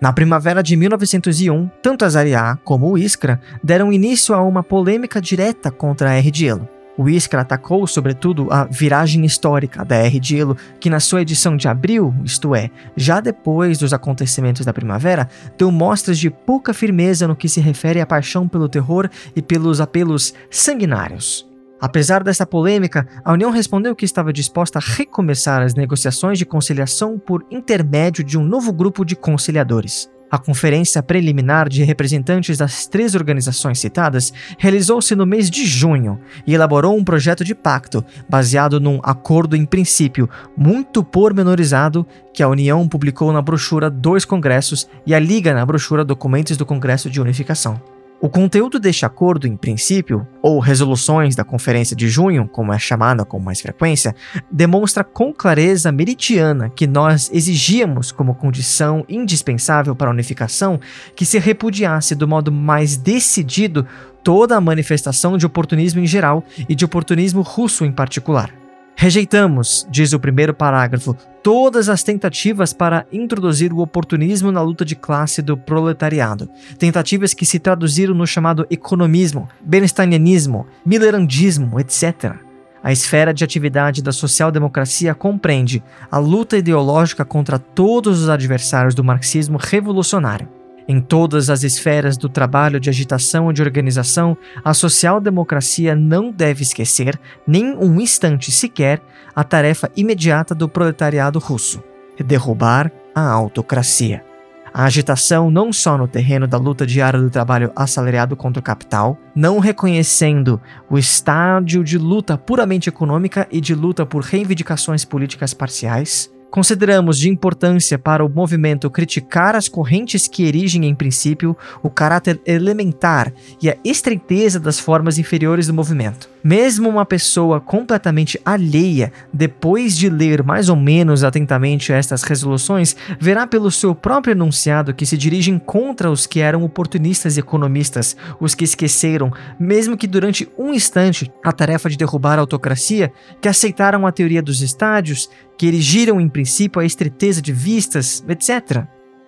Na 0.00 0.12
primavera 0.12 0.62
de 0.62 0.76
1901, 0.76 1.68
tanto 1.82 2.04
a 2.04 2.08
Zariá 2.08 2.56
como 2.62 2.88
o 2.88 2.96
Iskra 2.96 3.40
deram 3.64 3.92
início 3.92 4.32
a 4.32 4.40
uma 4.40 4.62
polêmica 4.62 5.20
direta 5.20 5.72
contra 5.72 6.12
a 6.12 6.20
RDL. 6.20 6.77
O 6.98 7.08
Iskra 7.08 7.42
atacou, 7.42 7.86
sobretudo, 7.86 8.48
a 8.50 8.64
viragem 8.64 9.24
histórica 9.24 9.84
da 9.84 9.94
R. 9.94 10.18
Dielo, 10.18 10.56
que 10.80 10.90
na 10.90 10.98
sua 10.98 11.22
edição 11.22 11.56
de 11.56 11.68
abril, 11.68 12.12
isto 12.24 12.56
é, 12.56 12.72
já 12.96 13.20
depois 13.20 13.78
dos 13.78 13.92
acontecimentos 13.92 14.66
da 14.66 14.72
primavera, 14.72 15.28
deu 15.56 15.70
mostras 15.70 16.18
de 16.18 16.28
pouca 16.28 16.74
firmeza 16.74 17.28
no 17.28 17.36
que 17.36 17.48
se 17.48 17.60
refere 17.60 18.00
à 18.00 18.06
paixão 18.06 18.48
pelo 18.48 18.68
terror 18.68 19.08
e 19.36 19.40
pelos 19.40 19.80
apelos 19.80 20.34
sanguinários. 20.50 21.48
Apesar 21.80 22.24
dessa 22.24 22.44
polêmica, 22.44 23.06
a 23.24 23.32
União 23.32 23.52
respondeu 23.52 23.94
que 23.94 24.04
estava 24.04 24.32
disposta 24.32 24.80
a 24.80 24.82
recomeçar 24.82 25.62
as 25.62 25.76
negociações 25.76 26.36
de 26.36 26.44
conciliação 26.44 27.16
por 27.16 27.46
intermédio 27.48 28.24
de 28.24 28.36
um 28.36 28.44
novo 28.44 28.72
grupo 28.72 29.04
de 29.04 29.14
conciliadores. 29.14 30.10
A 30.30 30.38
conferência 30.38 31.02
preliminar 31.02 31.68
de 31.68 31.82
representantes 31.82 32.58
das 32.58 32.86
três 32.86 33.14
organizações 33.14 33.78
citadas 33.78 34.32
realizou-se 34.58 35.14
no 35.14 35.24
mês 35.24 35.50
de 35.50 35.64
junho 35.64 36.20
e 36.46 36.54
elaborou 36.54 36.96
um 36.96 37.02
projeto 37.02 37.42
de 37.42 37.54
pacto 37.54 38.04
baseado 38.28 38.78
num 38.78 39.00
acordo 39.02 39.56
em 39.56 39.64
princípio 39.64 40.28
muito 40.56 41.02
pormenorizado 41.02 42.06
que 42.34 42.42
a 42.42 42.48
União 42.48 42.86
publicou 42.86 43.32
na 43.32 43.40
brochura 43.40 43.88
Dois 43.88 44.26
Congressos 44.26 44.86
e 45.06 45.14
a 45.14 45.18
Liga 45.18 45.54
na 45.54 45.64
brochura 45.64 46.04
Documentos 46.04 46.56
do 46.56 46.66
Congresso 46.66 47.08
de 47.08 47.20
Unificação. 47.20 47.97
O 48.20 48.28
conteúdo 48.28 48.80
deste 48.80 49.06
acordo, 49.06 49.46
em 49.46 49.56
princípio, 49.56 50.26
ou 50.42 50.58
resoluções 50.58 51.36
da 51.36 51.44
Conferência 51.44 51.94
de 51.94 52.08
Junho, 52.08 52.48
como 52.48 52.72
é 52.72 52.78
chamada 52.78 53.24
com 53.24 53.38
mais 53.38 53.60
frequência, 53.60 54.12
demonstra 54.50 55.04
com 55.04 55.32
clareza 55.32 55.92
meridiana 55.92 56.68
que 56.68 56.84
nós 56.84 57.30
exigíamos 57.32 58.10
como 58.10 58.34
condição 58.34 59.04
indispensável 59.08 59.94
para 59.94 60.08
a 60.08 60.12
unificação 60.12 60.80
que 61.14 61.24
se 61.24 61.38
repudiasse 61.38 62.16
do 62.16 62.26
modo 62.26 62.50
mais 62.50 62.96
decidido 62.96 63.86
toda 64.24 64.56
a 64.56 64.60
manifestação 64.60 65.38
de 65.38 65.46
oportunismo 65.46 66.00
em 66.00 66.06
geral 66.06 66.42
e 66.68 66.74
de 66.74 66.84
oportunismo 66.84 67.42
russo 67.42 67.84
em 67.84 67.92
particular. 67.92 68.57
Rejeitamos, 69.00 69.86
diz 69.88 70.12
o 70.12 70.18
primeiro 70.18 70.52
parágrafo, 70.52 71.16
todas 71.40 71.88
as 71.88 72.02
tentativas 72.02 72.72
para 72.72 73.06
introduzir 73.12 73.72
o 73.72 73.78
oportunismo 73.78 74.50
na 74.50 74.60
luta 74.60 74.84
de 74.84 74.96
classe 74.96 75.40
do 75.40 75.56
proletariado. 75.56 76.50
Tentativas 76.76 77.32
que 77.32 77.46
se 77.46 77.60
traduziram 77.60 78.12
no 78.12 78.26
chamado 78.26 78.66
economismo, 78.68 79.48
benestanianismo, 79.60 80.66
millerandismo, 80.84 81.78
etc. 81.78 82.38
A 82.82 82.90
esfera 82.90 83.32
de 83.32 83.44
atividade 83.44 84.02
da 84.02 84.10
social-democracia 84.10 85.14
compreende 85.14 85.80
a 86.10 86.18
luta 86.18 86.58
ideológica 86.58 87.24
contra 87.24 87.56
todos 87.56 88.20
os 88.20 88.28
adversários 88.28 88.96
do 88.96 89.04
marxismo 89.04 89.58
revolucionário 89.58 90.57
em 90.88 91.02
todas 91.02 91.50
as 91.50 91.62
esferas 91.62 92.16
do 92.16 92.30
trabalho 92.30 92.80
de 92.80 92.88
agitação 92.88 93.50
e 93.50 93.54
de 93.54 93.60
organização, 93.60 94.36
a 94.64 94.72
social-democracia 94.72 95.94
não 95.94 96.32
deve 96.32 96.62
esquecer, 96.62 97.20
nem 97.46 97.76
um 97.76 98.00
instante 98.00 98.50
sequer, 98.50 99.02
a 99.36 99.44
tarefa 99.44 99.90
imediata 99.94 100.54
do 100.54 100.66
proletariado 100.66 101.38
russo: 101.38 101.84
derrubar 102.24 102.90
a 103.14 103.20
autocracia. 103.20 104.24
A 104.72 104.84
agitação 104.84 105.50
não 105.50 105.72
só 105.72 105.98
no 105.98 106.06
terreno 106.06 106.46
da 106.46 106.56
luta 106.56 106.86
diária 106.86 107.18
do 107.18 107.30
trabalho 107.30 107.72
assalariado 107.74 108.36
contra 108.36 108.60
o 108.60 108.62
capital, 108.62 109.18
não 109.34 109.58
reconhecendo 109.58 110.60
o 110.88 110.98
estádio 110.98 111.82
de 111.82 111.98
luta 111.98 112.38
puramente 112.38 112.88
econômica 112.88 113.46
e 113.50 113.60
de 113.60 113.74
luta 113.74 114.06
por 114.06 114.22
reivindicações 114.22 115.04
políticas 115.04 115.52
parciais, 115.52 116.30
Consideramos 116.50 117.18
de 117.18 117.28
importância 117.28 117.98
para 117.98 118.24
o 118.24 118.28
movimento 118.28 118.90
criticar 118.90 119.54
as 119.54 119.68
correntes 119.68 120.26
que 120.26 120.44
erigem, 120.44 120.86
em 120.86 120.94
princípio, 120.94 121.56
o 121.82 121.90
caráter 121.90 122.40
elementar 122.46 123.32
e 123.60 123.68
a 123.68 123.76
estreiteza 123.84 124.58
das 124.58 124.80
formas 124.80 125.18
inferiores 125.18 125.66
do 125.66 125.74
movimento. 125.74 126.28
Mesmo 126.42 126.88
uma 126.88 127.04
pessoa 127.04 127.60
completamente 127.60 128.40
alheia, 128.44 129.12
depois 129.32 129.96
de 129.96 130.08
ler 130.08 130.42
mais 130.42 130.70
ou 130.70 130.76
menos 130.76 131.22
atentamente 131.22 131.92
estas 131.92 132.22
resoluções, 132.22 132.96
verá 133.20 133.46
pelo 133.46 133.70
seu 133.70 133.94
próprio 133.94 134.32
enunciado 134.32 134.94
que 134.94 135.04
se 135.04 135.18
dirigem 135.18 135.58
contra 135.58 136.10
os 136.10 136.26
que 136.26 136.40
eram 136.40 136.64
oportunistas 136.64 137.36
e 137.36 137.40
economistas, 137.40 138.16
os 138.40 138.54
que 138.54 138.64
esqueceram, 138.64 139.30
mesmo 139.60 139.96
que 139.96 140.06
durante 140.06 140.48
um 140.56 140.72
instante, 140.72 141.30
a 141.44 141.52
tarefa 141.52 141.90
de 141.90 141.98
derrubar 141.98 142.38
a 142.38 142.40
autocracia, 142.40 143.12
que 143.40 143.48
aceitaram 143.48 144.06
a 144.06 144.12
teoria 144.12 144.40
dos 144.40 144.62
estádios, 144.62 145.28
que 145.58 145.66
erigiram 145.66 146.20
em 146.20 146.28
princípio 146.38 146.80
a 146.80 146.84
estreiteza 146.84 147.42
de 147.42 147.52
vistas, 147.52 148.24
etc. 148.28 148.84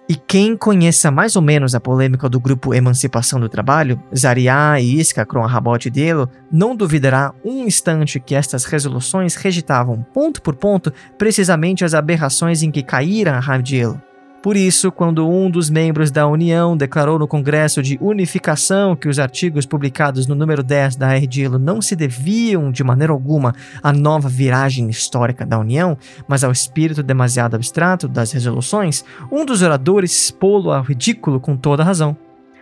E 0.08 0.14
quem 0.14 0.56
conheça 0.56 1.10
mais 1.10 1.34
ou 1.34 1.42
menos 1.42 1.74
a 1.74 1.80
polêmica 1.80 2.28
do 2.28 2.38
grupo 2.38 2.72
Emancipação 2.72 3.40
do 3.40 3.48
Trabalho, 3.48 4.00
Zariá 4.16 4.78
e 4.80 5.00
Isca 5.00 5.26
com 5.26 5.42
a 5.42 5.46
Rabote 5.48 5.90
Dielo, 5.90 6.30
não 6.52 6.76
duvidará 6.76 7.34
um 7.44 7.64
instante 7.64 8.20
que 8.20 8.36
estas 8.36 8.64
resoluções 8.64 9.34
rejeitavam 9.34 10.06
ponto 10.14 10.40
por 10.40 10.54
ponto 10.54 10.92
precisamente 11.18 11.84
as 11.84 11.94
aberrações 11.94 12.62
em 12.62 12.70
que 12.70 12.82
caíra 12.82 13.40
Rabdielo. 13.40 14.00
Por 14.42 14.56
isso, 14.56 14.90
quando 14.90 15.28
um 15.28 15.50
dos 15.50 15.68
membros 15.68 16.10
da 16.10 16.26
União 16.26 16.74
declarou 16.74 17.18
no 17.18 17.28
Congresso 17.28 17.82
de 17.82 17.98
Unificação 18.00 18.96
que 18.96 19.06
os 19.06 19.18
artigos 19.18 19.66
publicados 19.66 20.26
no 20.26 20.34
número 20.34 20.62
10 20.62 20.96
da 20.96 21.12
RDILO 21.14 21.58
não 21.58 21.82
se 21.82 21.94
deviam 21.94 22.72
de 22.72 22.82
maneira 22.82 23.12
alguma 23.12 23.54
à 23.82 23.92
nova 23.92 24.30
viragem 24.30 24.88
histórica 24.88 25.44
da 25.44 25.58
União, 25.58 25.96
mas 26.26 26.42
ao 26.42 26.50
espírito 26.50 27.02
demasiado 27.02 27.54
abstrato 27.54 28.08
das 28.08 28.32
resoluções, 28.32 29.04
um 29.30 29.44
dos 29.44 29.60
oradores 29.60 30.10
expô-lo 30.12 30.72
ao 30.72 30.82
ridículo 30.82 31.38
com 31.38 31.54
toda 31.54 31.84
razão. 31.84 32.16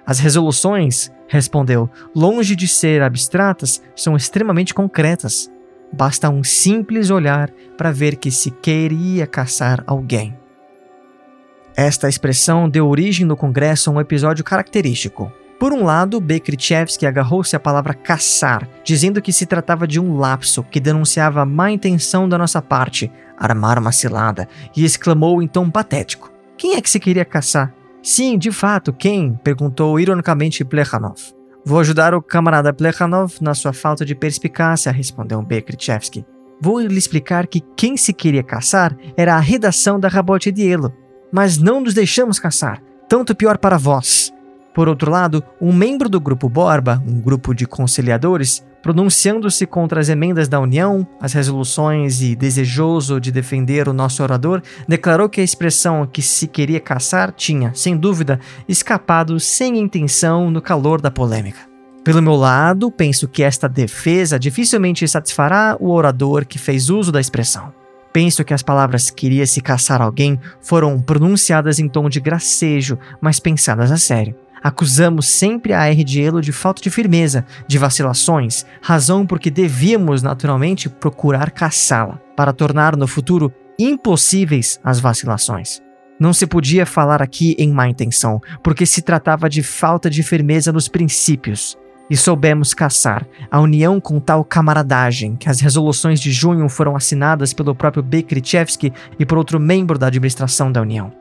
As 0.04 0.18
resoluções, 0.18 1.12
respondeu, 1.28 1.88
longe 2.12 2.56
de 2.56 2.66
ser 2.66 3.02
abstratas, 3.02 3.80
são 3.94 4.16
extremamente 4.16 4.74
concretas. 4.74 5.48
Basta 5.92 6.28
um 6.28 6.42
simples 6.42 7.08
olhar 7.08 7.52
para 7.76 7.92
ver 7.92 8.16
que 8.16 8.32
se 8.32 8.50
queria 8.50 9.28
caçar 9.28 9.84
alguém. 9.86 10.34
Esta 11.78 12.08
expressão 12.08 12.68
deu 12.68 12.88
origem 12.88 13.24
no 13.24 13.36
Congresso 13.36 13.88
a 13.88 13.92
um 13.92 14.00
episódio 14.00 14.42
característico. 14.42 15.32
Por 15.60 15.72
um 15.72 15.84
lado, 15.84 16.20
Bekrichevsky 16.20 17.06
agarrou-se 17.06 17.54
à 17.54 17.60
palavra 17.60 17.94
caçar, 17.94 18.68
dizendo 18.82 19.22
que 19.22 19.32
se 19.32 19.46
tratava 19.46 19.86
de 19.86 20.00
um 20.00 20.16
lapso 20.16 20.64
que 20.64 20.80
denunciava 20.80 21.42
a 21.42 21.46
má 21.46 21.70
intenção 21.70 22.28
da 22.28 22.36
nossa 22.36 22.60
parte, 22.60 23.12
armar 23.38 23.78
uma 23.78 23.92
cilada, 23.92 24.48
e 24.76 24.84
exclamou 24.84 25.40
em 25.40 25.46
tom 25.46 25.70
patético: 25.70 26.32
Quem 26.56 26.74
é 26.74 26.80
que 26.80 26.90
se 26.90 26.98
queria 26.98 27.24
caçar? 27.24 27.72
Sim, 28.02 28.36
de 28.36 28.50
fato, 28.50 28.92
quem? 28.92 29.34
perguntou 29.44 30.00
ironicamente 30.00 30.64
Plekhanov. 30.64 31.32
Vou 31.64 31.78
ajudar 31.78 32.12
o 32.12 32.20
camarada 32.20 32.72
Plekhanov 32.72 33.34
na 33.40 33.54
sua 33.54 33.72
falta 33.72 34.04
de 34.04 34.16
perspicácia, 34.16 34.90
respondeu 34.90 35.40
Bekrichevsky. 35.42 36.26
Vou 36.60 36.80
lhe 36.80 36.98
explicar 36.98 37.46
que 37.46 37.60
quem 37.76 37.96
se 37.96 38.12
queria 38.12 38.42
caçar 38.42 38.96
era 39.16 39.36
a 39.36 39.40
redação 39.40 40.00
da 40.00 40.08
Rabote 40.08 40.50
Dielo, 40.50 40.92
mas 41.32 41.58
não 41.58 41.80
nos 41.80 41.94
deixamos 41.94 42.38
caçar, 42.38 42.82
tanto 43.08 43.34
pior 43.34 43.58
para 43.58 43.78
vós. 43.78 44.32
Por 44.74 44.88
outro 44.88 45.10
lado, 45.10 45.42
um 45.60 45.72
membro 45.72 46.08
do 46.08 46.20
grupo 46.20 46.48
Borba, 46.48 47.02
um 47.04 47.20
grupo 47.20 47.52
de 47.52 47.66
conciliadores, 47.66 48.64
pronunciando-se 48.80 49.66
contra 49.66 50.00
as 50.00 50.08
emendas 50.08 50.46
da 50.46 50.60
União, 50.60 51.06
as 51.20 51.32
resoluções 51.32 52.22
e 52.22 52.36
desejoso 52.36 53.20
de 53.20 53.32
defender 53.32 53.88
o 53.88 53.92
nosso 53.92 54.22
orador, 54.22 54.62
declarou 54.86 55.28
que 55.28 55.40
a 55.40 55.44
expressão 55.44 56.06
que 56.06 56.22
se 56.22 56.46
queria 56.46 56.78
caçar 56.78 57.32
tinha, 57.32 57.72
sem 57.74 57.96
dúvida, 57.96 58.38
escapado 58.68 59.40
sem 59.40 59.78
intenção 59.78 60.48
no 60.50 60.62
calor 60.62 61.00
da 61.00 61.10
polêmica. 61.10 61.68
Pelo 62.04 62.22
meu 62.22 62.36
lado, 62.36 62.90
penso 62.90 63.26
que 63.26 63.42
esta 63.42 63.68
defesa 63.68 64.38
dificilmente 64.38 65.06
satisfará 65.08 65.76
o 65.78 65.90
orador 65.90 66.46
que 66.46 66.58
fez 66.58 66.88
uso 66.88 67.10
da 67.10 67.20
expressão. 67.20 67.77
Penso 68.18 68.44
que 68.44 68.52
as 68.52 68.64
palavras 68.64 69.10
queria 69.10 69.46
se 69.46 69.60
caçar 69.60 70.02
alguém 70.02 70.40
foram 70.60 71.00
pronunciadas 71.00 71.78
em 71.78 71.88
tom 71.88 72.08
de 72.08 72.18
gracejo, 72.18 72.98
mas 73.20 73.38
pensadas 73.38 73.92
a 73.92 73.96
sério. 73.96 74.34
Acusamos 74.60 75.28
sempre 75.28 75.72
a 75.72 75.88
RDelo 75.88 76.40
de 76.40 76.50
falta 76.50 76.82
de 76.82 76.90
firmeza, 76.90 77.46
de 77.68 77.78
vacilações, 77.78 78.66
razão 78.82 79.24
porque 79.24 79.52
devíamos 79.52 80.20
naturalmente 80.20 80.88
procurar 80.88 81.52
caçá-la, 81.52 82.20
para 82.36 82.52
tornar 82.52 82.96
no 82.96 83.06
futuro 83.06 83.52
impossíveis 83.78 84.80
as 84.82 84.98
vacilações. 84.98 85.80
Não 86.18 86.32
se 86.32 86.44
podia 86.44 86.84
falar 86.84 87.22
aqui 87.22 87.54
em 87.56 87.72
má 87.72 87.88
intenção, 87.88 88.40
porque 88.64 88.84
se 88.84 89.00
tratava 89.00 89.48
de 89.48 89.62
falta 89.62 90.10
de 90.10 90.24
firmeza 90.24 90.72
nos 90.72 90.88
princípios 90.88 91.78
e 92.10 92.16
soubemos 92.16 92.74
caçar 92.74 93.26
a 93.50 93.60
união 93.60 94.00
com 94.00 94.18
tal 94.20 94.44
camaradagem 94.44 95.36
que 95.36 95.48
as 95.48 95.60
resoluções 95.60 96.20
de 96.20 96.32
junho 96.32 96.68
foram 96.68 96.96
assinadas 96.96 97.52
pelo 97.52 97.74
próprio 97.74 98.02
Bekrichevsky 98.02 98.92
e 99.18 99.26
por 99.26 99.38
outro 99.38 99.60
membro 99.60 99.98
da 99.98 100.06
administração 100.06 100.70
da 100.72 100.80
União. 100.80 101.12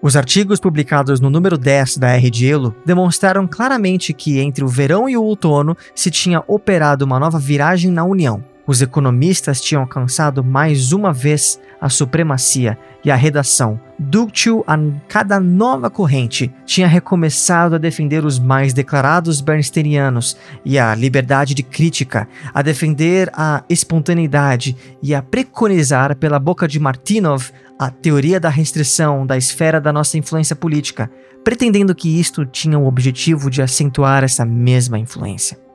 Os 0.00 0.16
artigos 0.16 0.60
publicados 0.60 1.20
no 1.20 1.28
número 1.28 1.58
10 1.58 1.96
da 1.96 2.10
R 2.10 2.30
de 2.30 2.48
Elo 2.48 2.74
demonstraram 2.86 3.48
claramente 3.48 4.12
que 4.12 4.38
entre 4.38 4.62
o 4.62 4.68
verão 4.68 5.08
e 5.08 5.16
o 5.16 5.24
outono 5.24 5.76
se 5.94 6.10
tinha 6.10 6.42
operado 6.46 7.04
uma 7.04 7.18
nova 7.18 7.38
viragem 7.38 7.90
na 7.90 8.04
União, 8.04 8.44
os 8.68 8.82
economistas 8.82 9.62
tinham 9.62 9.80
alcançado 9.80 10.44
mais 10.44 10.92
uma 10.92 11.10
vez 11.10 11.58
a 11.80 11.88
supremacia 11.88 12.76
e 13.02 13.10
a 13.10 13.16
redação, 13.16 13.80
dúctil 13.98 14.64
a 14.66 14.76
cada 15.08 15.40
nova 15.40 15.90
corrente, 15.90 16.52
tinha 16.64 16.86
recomeçado 16.86 17.74
a 17.74 17.78
defender 17.78 18.24
os 18.24 18.38
mais 18.38 18.72
declarados 18.72 19.40
bernsteinianos 19.40 20.36
e 20.64 20.78
a 20.78 20.94
liberdade 20.94 21.54
de 21.54 21.62
crítica, 21.62 22.28
a 22.54 22.62
defender 22.62 23.30
a 23.32 23.64
espontaneidade 23.68 24.76
e 25.02 25.14
a 25.14 25.22
preconizar 25.22 26.16
pela 26.16 26.38
boca 26.38 26.68
de 26.68 26.78
Martinov 26.78 27.50
a 27.78 27.90
teoria 27.90 28.40
da 28.40 28.48
restrição 28.48 29.26
da 29.26 29.36
esfera 29.36 29.80
da 29.80 29.92
nossa 29.92 30.18
influência 30.18 30.56
política, 30.56 31.10
pretendendo 31.44 31.94
que 31.94 32.18
isto 32.18 32.44
tinha 32.44 32.78
o 32.78 32.86
objetivo 32.86 33.50
de 33.50 33.62
acentuar 33.62 34.24
essa 34.24 34.44
mesma 34.44 34.98
influência. 34.98 35.67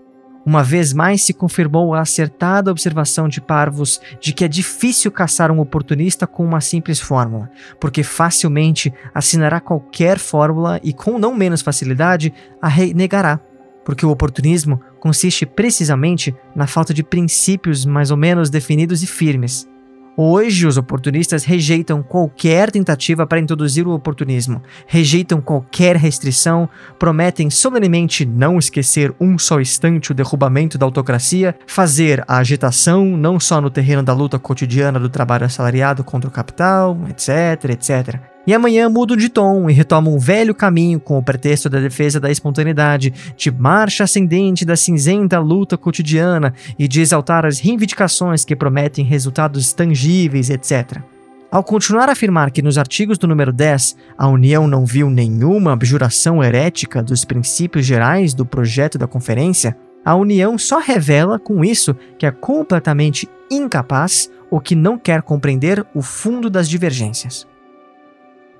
Uma 0.46 0.62
vez 0.62 0.92
mais 0.92 1.22
se 1.22 1.34
confirmou 1.34 1.94
a 1.94 2.02
acertada 2.02 2.70
observação 2.70 3.30
de 3.30 3.40
Parvos 3.40 4.02
de 4.20 4.34
que 4.34 4.44
é 4.44 4.48
difícil 4.48 5.10
caçar 5.10 5.50
um 5.50 5.60
oportunista 5.60 6.28
com 6.28 6.44
uma 6.44 6.60
simples 6.60 7.00
fórmula, 7.00 7.50
porque 7.80 8.04
facilmente 8.04 8.94
assinará 9.14 9.62
qualquer 9.62 10.20
fórmula 10.20 10.82
e, 10.84 10.92
com 10.92 11.18
não 11.18 11.34
menos 11.34 11.62
facilidade, 11.62 12.34
a 12.62 12.68
renegará, 12.68 13.40
porque 13.86 14.06
o 14.06 14.10
oportunismo 14.10 14.82
consiste 15.00 15.46
precisamente 15.46 16.36
na 16.54 16.68
falta 16.68 16.94
de 16.94 17.04
princípios 17.04 17.86
mais 17.86 18.12
ou 18.12 18.18
menos 18.18 18.50
definidos 18.50 19.02
e 19.02 19.08
firmes. 19.08 19.73
Hoje, 20.16 20.68
os 20.68 20.78
oportunistas 20.78 21.44
rejeitam 21.44 22.04
qualquer 22.04 22.70
tentativa 22.70 23.26
para 23.26 23.40
introduzir 23.40 23.88
o 23.88 23.94
oportunismo, 23.94 24.62
rejeitam 24.86 25.42
qualquer 25.42 25.96
restrição, 25.96 26.70
prometem 27.00 27.50
solenemente 27.50 28.24
não 28.24 28.60
esquecer 28.60 29.12
um 29.20 29.40
só 29.40 29.60
instante 29.60 30.12
o 30.12 30.16
derrubamento 30.16 30.78
da 30.78 30.86
autocracia, 30.86 31.56
fazer 31.66 32.24
a 32.28 32.38
agitação 32.38 33.06
não 33.06 33.40
só 33.40 33.60
no 33.60 33.72
terreno 33.72 34.04
da 34.04 34.14
luta 34.14 34.38
cotidiana 34.38 35.00
do 35.00 35.10
trabalho 35.10 35.46
assalariado 35.46 36.04
contra 36.04 36.30
o 36.30 36.34
capital, 36.34 36.96
etc, 37.10 37.72
etc. 37.72 38.33
E 38.46 38.54
amanhã 38.54 38.90
mudam 38.90 39.16
de 39.16 39.30
tom 39.30 39.70
e 39.70 39.74
retomam 39.74 40.16
um 40.16 40.20
velho 40.20 40.54
caminho 40.54 41.00
com 41.00 41.18
o 41.18 41.24
pretexto 41.24 41.70
da 41.70 41.80
defesa 41.80 42.20
da 42.20 42.30
espontaneidade, 42.30 43.14
de 43.38 43.50
marcha 43.50 44.04
ascendente 44.04 44.66
da 44.66 44.76
cinzenta 44.76 45.40
luta 45.40 45.78
cotidiana 45.78 46.54
e 46.78 46.86
de 46.86 47.00
exaltar 47.00 47.46
as 47.46 47.60
reivindicações 47.60 48.44
que 48.44 48.56
prometem 48.56 49.06
resultados 49.06 49.72
tangíveis, 49.72 50.50
etc. 50.50 51.00
Ao 51.50 51.64
continuar 51.64 52.10
a 52.10 52.12
afirmar 52.12 52.52
que 52.52 52.62
nos 52.62 52.78
artigos 52.78 53.18
do 53.18 53.28
número 53.28 53.54
10 53.54 53.96
a 54.18 54.28
União 54.28 54.68
não 54.68 54.86
viu 54.86 55.10
nenhuma 55.10 55.72
abjuração 55.72 56.44
herética 56.44 57.02
dos 57.02 57.24
princípios 57.24 57.86
gerais 57.86 58.34
do 58.34 58.46
projeto 58.46 58.98
da 58.98 59.08
conferência, 59.08 59.78
a 60.04 60.16
União 60.16 60.58
só 60.58 60.80
revela 60.80 61.40
com 61.40 61.64
isso 61.64 61.96
que 62.20 62.26
é 62.26 62.32
completamente 62.32 63.30
incapaz 63.50 64.30
ou 64.52 64.60
que 64.60 64.76
não 64.76 64.98
quer 64.98 65.22
compreender 65.22 65.86
o 65.96 66.02
fundo 66.02 66.50
das 66.50 66.68
divergências. 66.68 67.48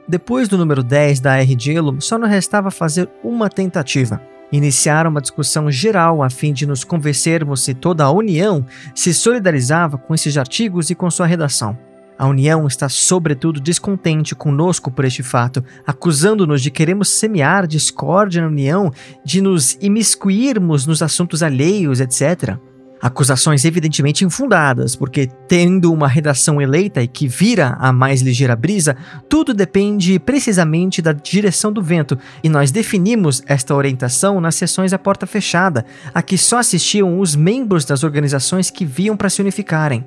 Depois 0.08 0.50
do 0.50 0.58
número 0.58 0.84
10 0.84 1.22
da 1.22 1.38
R. 1.38 1.56
Gelo, 1.58 2.02
só 2.02 2.18
nos 2.18 2.30
restava 2.30 2.70
fazer 2.70 3.10
uma 3.24 3.50
tentativa. 3.50 4.22
Iniciar 4.52 5.08
uma 5.08 5.22
discussão 5.22 5.72
geral 5.72 6.22
a 6.22 6.30
fim 6.30 6.54
de 6.54 6.68
nos 6.68 6.84
convencermos 6.84 7.64
se 7.64 7.74
toda 7.74 8.04
a 8.04 8.12
União 8.12 8.66
se 8.94 9.14
solidarizava 9.14 9.98
com 9.98 10.14
esses 10.14 10.38
artigos 10.38 10.90
e 10.90 10.96
com 10.96 11.10
sua 11.10 11.26
redação. 11.26 11.78
A 12.18 12.28
União 12.28 12.68
está, 12.68 12.88
sobretudo, 12.88 13.60
descontente 13.60 14.36
conosco 14.36 14.92
por 14.92 15.06
este 15.06 15.24
fato, 15.24 15.64
acusando-nos 15.88 16.62
de 16.62 16.70
queremos 16.70 17.10
semear 17.10 17.66
discórdia 17.66 18.42
na 18.42 18.48
União, 18.48 18.92
de 19.26 19.42
nos 19.42 19.78
imiscuirmos 19.82 20.86
nos 20.86 21.02
assuntos 21.02 21.42
alheios, 21.42 22.00
etc. 22.00 22.58
Acusações 23.04 23.66
evidentemente 23.66 24.24
infundadas, 24.24 24.96
porque 24.96 25.28
tendo 25.46 25.92
uma 25.92 26.08
redação 26.08 26.62
eleita 26.62 27.04
e 27.04 27.08
que 27.08 27.28
vira 27.28 27.76
a 27.78 27.92
mais 27.92 28.22
ligeira 28.22 28.56
brisa, 28.56 28.96
tudo 29.28 29.54
depende 29.54 30.18
precisamente 30.20 31.02
da 31.02 31.12
direção 31.12 31.74
do 31.74 31.82
vento, 31.82 32.18
e 32.42 32.48
nós 32.48 32.72
definimos 32.72 33.44
esta 33.46 33.76
orientação 33.76 34.40
nas 34.40 34.56
sessões 34.56 34.94
à 34.94 34.98
porta 34.98 35.28
fechada, 35.28 35.86
a 36.14 36.22
que 36.22 36.38
só 36.38 36.60
assistiam 36.60 37.20
os 37.20 37.36
membros 37.36 37.84
das 37.84 38.06
organizações 38.06 38.70
que 38.70 38.86
viam 38.86 39.18
para 39.18 39.30
se 39.30 39.42
unificarem. 39.42 40.06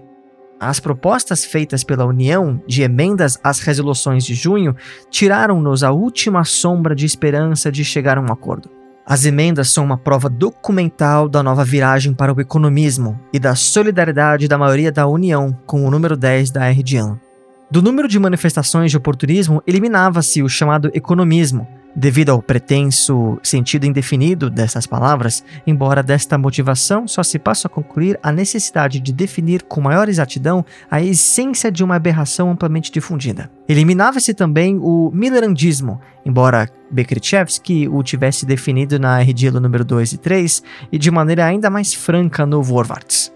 As 0.59 0.80
propostas 0.80 1.44
feitas 1.44 1.85
pela 1.85 2.06
União 2.06 2.62
de 2.66 2.80
emendas 2.80 3.38
às 3.44 3.61
resoluções 3.61 4.24
de 4.24 4.35
junho 4.35 4.74
tiraram-nos 5.11 5.85
a 5.85 5.90
última 5.90 6.44
sombra 6.44 6.94
de 6.94 7.04
esperança 7.04 7.70
de 7.70 7.85
chegar 7.85 8.16
a 8.16 8.22
um 8.22 8.32
acordo. 8.32 8.75
As 9.08 9.24
emendas 9.24 9.70
são 9.70 9.84
uma 9.84 9.96
prova 9.96 10.28
documental 10.28 11.28
da 11.28 11.40
nova 11.40 11.64
viragem 11.64 12.12
para 12.12 12.34
o 12.34 12.40
economismo 12.40 13.16
e 13.32 13.38
da 13.38 13.54
solidariedade 13.54 14.48
da 14.48 14.58
maioria 14.58 14.90
da 14.90 15.06
União 15.06 15.56
com 15.64 15.86
o 15.86 15.90
número 15.92 16.16
10 16.16 16.50
da 16.50 16.66
R 16.66 16.82
de 16.82 16.96
ano. 16.96 17.20
Do 17.70 17.80
número 17.80 18.08
de 18.08 18.18
manifestações 18.18 18.90
de 18.90 18.96
oportunismo, 18.96 19.62
eliminava-se 19.64 20.42
o 20.42 20.48
chamado 20.48 20.90
economismo, 20.92 21.68
devido 21.96 22.30
ao 22.30 22.42
pretenso 22.42 23.38
sentido 23.42 23.87
indefinido 23.87 24.50
dessas 24.50 24.87
palavras, 24.87 25.42
embora 25.66 26.02
desta 26.02 26.37
motivação 26.37 27.09
só 27.09 27.22
se 27.22 27.38
possa 27.38 27.68
concluir 27.68 28.18
a 28.22 28.30
necessidade 28.30 29.00
de 29.00 29.12
definir 29.12 29.62
com 29.62 29.80
maior 29.80 30.09
exatidão 30.09 30.64
a 30.90 31.00
essência 31.00 31.72
de 31.72 31.82
uma 31.82 31.96
aberração 31.96 32.50
amplamente 32.50 32.92
difundida. 32.92 33.50
Eliminava-se 33.66 34.35
também 34.35 34.78
o 34.78 35.11
millerandismo, 35.12 36.00
embora 36.24 36.68
Bekritchevsky 36.90 37.88
o 37.88 38.02
tivesse 38.02 38.44
definido 38.44 38.98
na 38.98 39.18
Redilo 39.18 39.59
número 39.59 39.85
2 39.85 40.12
e 40.12 40.18
3 40.18 40.62
e 40.92 40.98
de 40.98 41.11
maneira 41.11 41.46
ainda 41.46 41.70
mais 41.70 41.94
franca 41.94 42.44
no 42.44 42.62
Vorwärts. 42.62 43.36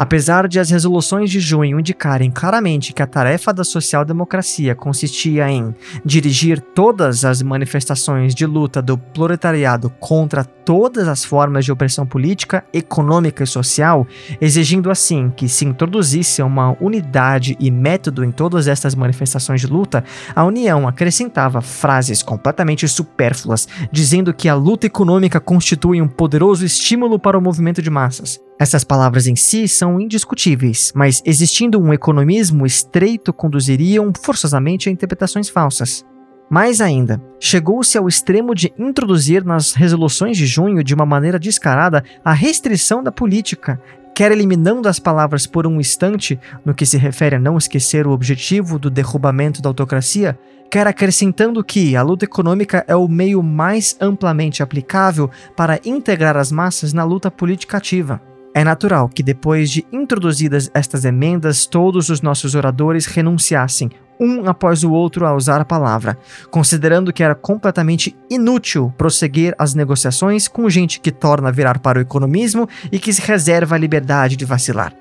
Apesar 0.00 0.48
de 0.48 0.58
as 0.58 0.70
resoluções 0.70 1.30
de 1.30 1.40
junho 1.40 1.78
indicarem 1.78 2.30
claramente 2.30 2.94
que 2.94 3.02
a 3.02 3.06
tarefa 3.06 3.52
da 3.52 3.62
social-democracia 3.62 4.74
consistia 4.74 5.50
em 5.50 5.74
dirigir 6.02 6.58
todas 6.58 7.22
as 7.22 7.42
manifestações 7.42 8.34
de 8.34 8.46
luta 8.46 8.80
do 8.80 8.96
proletariado 8.96 9.90
contra 10.00 10.42
todas 10.42 11.06
as 11.06 11.22
formas 11.22 11.66
de 11.66 11.72
opressão 11.72 12.06
política, 12.06 12.64
econômica 12.72 13.44
e 13.44 13.46
social, 13.46 14.06
exigindo 14.40 14.90
assim 14.90 15.30
que 15.36 15.50
se 15.50 15.66
introduzisse 15.66 16.40
uma 16.40 16.74
unidade 16.80 17.54
e 17.60 17.70
método 17.70 18.24
em 18.24 18.32
todas 18.32 18.68
estas 18.68 18.94
manifestações 18.94 19.60
de 19.60 19.66
luta, 19.66 20.02
a 20.34 20.42
União 20.46 20.88
acrescentava 20.88 21.60
frases 21.60 22.22
completamente 22.22 22.88
supérfluas, 22.88 23.68
dizendo 23.92 24.32
que 24.32 24.48
a 24.48 24.54
luta 24.54 24.86
econômica 24.86 25.38
constitui 25.38 26.00
um 26.00 26.08
poderoso 26.08 26.64
estímulo 26.64 27.18
para 27.18 27.36
o 27.36 27.42
movimento 27.42 27.82
de 27.82 27.90
massas. 27.90 28.40
Essas 28.60 28.84
palavras 28.84 29.26
em 29.26 29.34
si 29.34 29.66
são 29.66 29.98
indiscutíveis, 29.98 30.92
mas 30.94 31.22
existindo 31.24 31.80
um 31.80 31.94
economismo 31.94 32.66
estreito 32.66 33.32
conduziriam 33.32 34.12
forçosamente 34.14 34.86
a 34.86 34.92
interpretações 34.92 35.48
falsas. 35.48 36.04
Mais 36.50 36.82
ainda, 36.82 37.18
chegou-se 37.40 37.96
ao 37.96 38.06
extremo 38.06 38.54
de 38.54 38.70
introduzir 38.78 39.46
nas 39.46 39.72
resoluções 39.72 40.36
de 40.36 40.44
junho 40.44 40.84
de 40.84 40.92
uma 40.92 41.06
maneira 41.06 41.38
descarada 41.38 42.04
a 42.22 42.34
restrição 42.34 43.02
da 43.02 43.10
política, 43.10 43.80
quer 44.14 44.30
eliminando 44.30 44.90
as 44.90 44.98
palavras 44.98 45.46
por 45.46 45.66
um 45.66 45.80
instante 45.80 46.38
no 46.62 46.74
que 46.74 46.84
se 46.84 46.98
refere 46.98 47.36
a 47.36 47.40
não 47.40 47.56
esquecer 47.56 48.06
o 48.06 48.10
objetivo 48.10 48.78
do 48.78 48.90
derrubamento 48.90 49.62
da 49.62 49.70
autocracia, 49.70 50.38
quer 50.70 50.86
acrescentando 50.86 51.64
que 51.64 51.96
a 51.96 52.02
luta 52.02 52.26
econômica 52.26 52.84
é 52.86 52.94
o 52.94 53.08
meio 53.08 53.42
mais 53.42 53.96
amplamente 53.98 54.62
aplicável 54.62 55.30
para 55.56 55.80
integrar 55.82 56.36
as 56.36 56.52
massas 56.52 56.92
na 56.92 57.04
luta 57.04 57.30
política 57.30 57.78
ativa. 57.78 58.20
É 58.52 58.64
natural 58.64 59.08
que 59.08 59.22
depois 59.22 59.70
de 59.70 59.86
introduzidas 59.92 60.70
estas 60.74 61.04
emendas, 61.04 61.66
todos 61.66 62.08
os 62.08 62.20
nossos 62.20 62.54
oradores 62.54 63.06
renunciassem, 63.06 63.90
um 64.20 64.48
após 64.48 64.84
o 64.84 64.90
outro, 64.92 65.24
a 65.24 65.34
usar 65.34 65.60
a 65.60 65.64
palavra, 65.64 66.18
considerando 66.50 67.12
que 67.12 67.22
era 67.22 67.34
completamente 67.34 68.14
inútil 68.28 68.92
prosseguir 68.98 69.54
as 69.58 69.72
negociações 69.72 70.46
com 70.46 70.68
gente 70.68 71.00
que 71.00 71.10
torna 71.10 71.52
virar 71.52 71.78
para 71.78 71.98
o 71.98 72.02
economismo 72.02 72.68
e 72.92 72.98
que 72.98 73.12
se 73.12 73.22
reserva 73.22 73.76
a 73.76 73.78
liberdade 73.78 74.36
de 74.36 74.44
vacilar. 74.44 74.99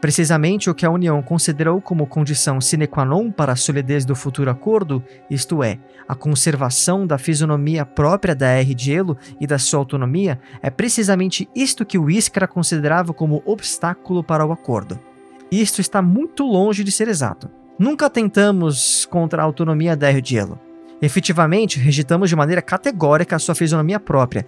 Precisamente 0.00 0.70
o 0.70 0.74
que 0.74 0.86
a 0.86 0.90
União 0.90 1.20
considerou 1.20 1.80
como 1.80 2.06
condição 2.06 2.60
sine 2.60 2.86
qua 2.86 3.04
non 3.04 3.32
para 3.32 3.52
a 3.52 3.56
solidez 3.56 4.04
do 4.04 4.14
futuro 4.14 4.48
acordo, 4.48 5.02
isto 5.28 5.62
é, 5.62 5.78
a 6.06 6.14
conservação 6.14 7.04
da 7.04 7.18
fisionomia 7.18 7.84
própria 7.84 8.34
da 8.34 8.46
R 8.46 8.74
de 8.74 8.92
Elo 8.92 9.16
e 9.40 9.46
da 9.46 9.58
sua 9.58 9.80
autonomia, 9.80 10.38
é 10.62 10.70
precisamente 10.70 11.48
isto 11.54 11.84
que 11.84 11.98
o 11.98 12.08
Iskra 12.08 12.46
considerava 12.46 13.12
como 13.12 13.42
obstáculo 13.44 14.22
para 14.22 14.46
o 14.46 14.52
acordo. 14.52 15.00
Isto 15.50 15.80
está 15.80 16.00
muito 16.00 16.44
longe 16.44 16.84
de 16.84 16.92
ser 16.92 17.08
exato. 17.08 17.50
Nunca 17.76 18.08
tentamos 18.08 19.04
contra 19.06 19.42
a 19.42 19.44
autonomia 19.44 19.96
da 19.96 20.08
R 20.10 20.20
de 20.20 20.36
Elo. 20.36 20.60
Efetivamente, 21.02 21.78
rejeitamos 21.78 22.28
de 22.28 22.36
maneira 22.36 22.62
categórica 22.62 23.36
a 23.36 23.38
sua 23.38 23.54
fisionomia 23.54 23.98
própria, 23.98 24.46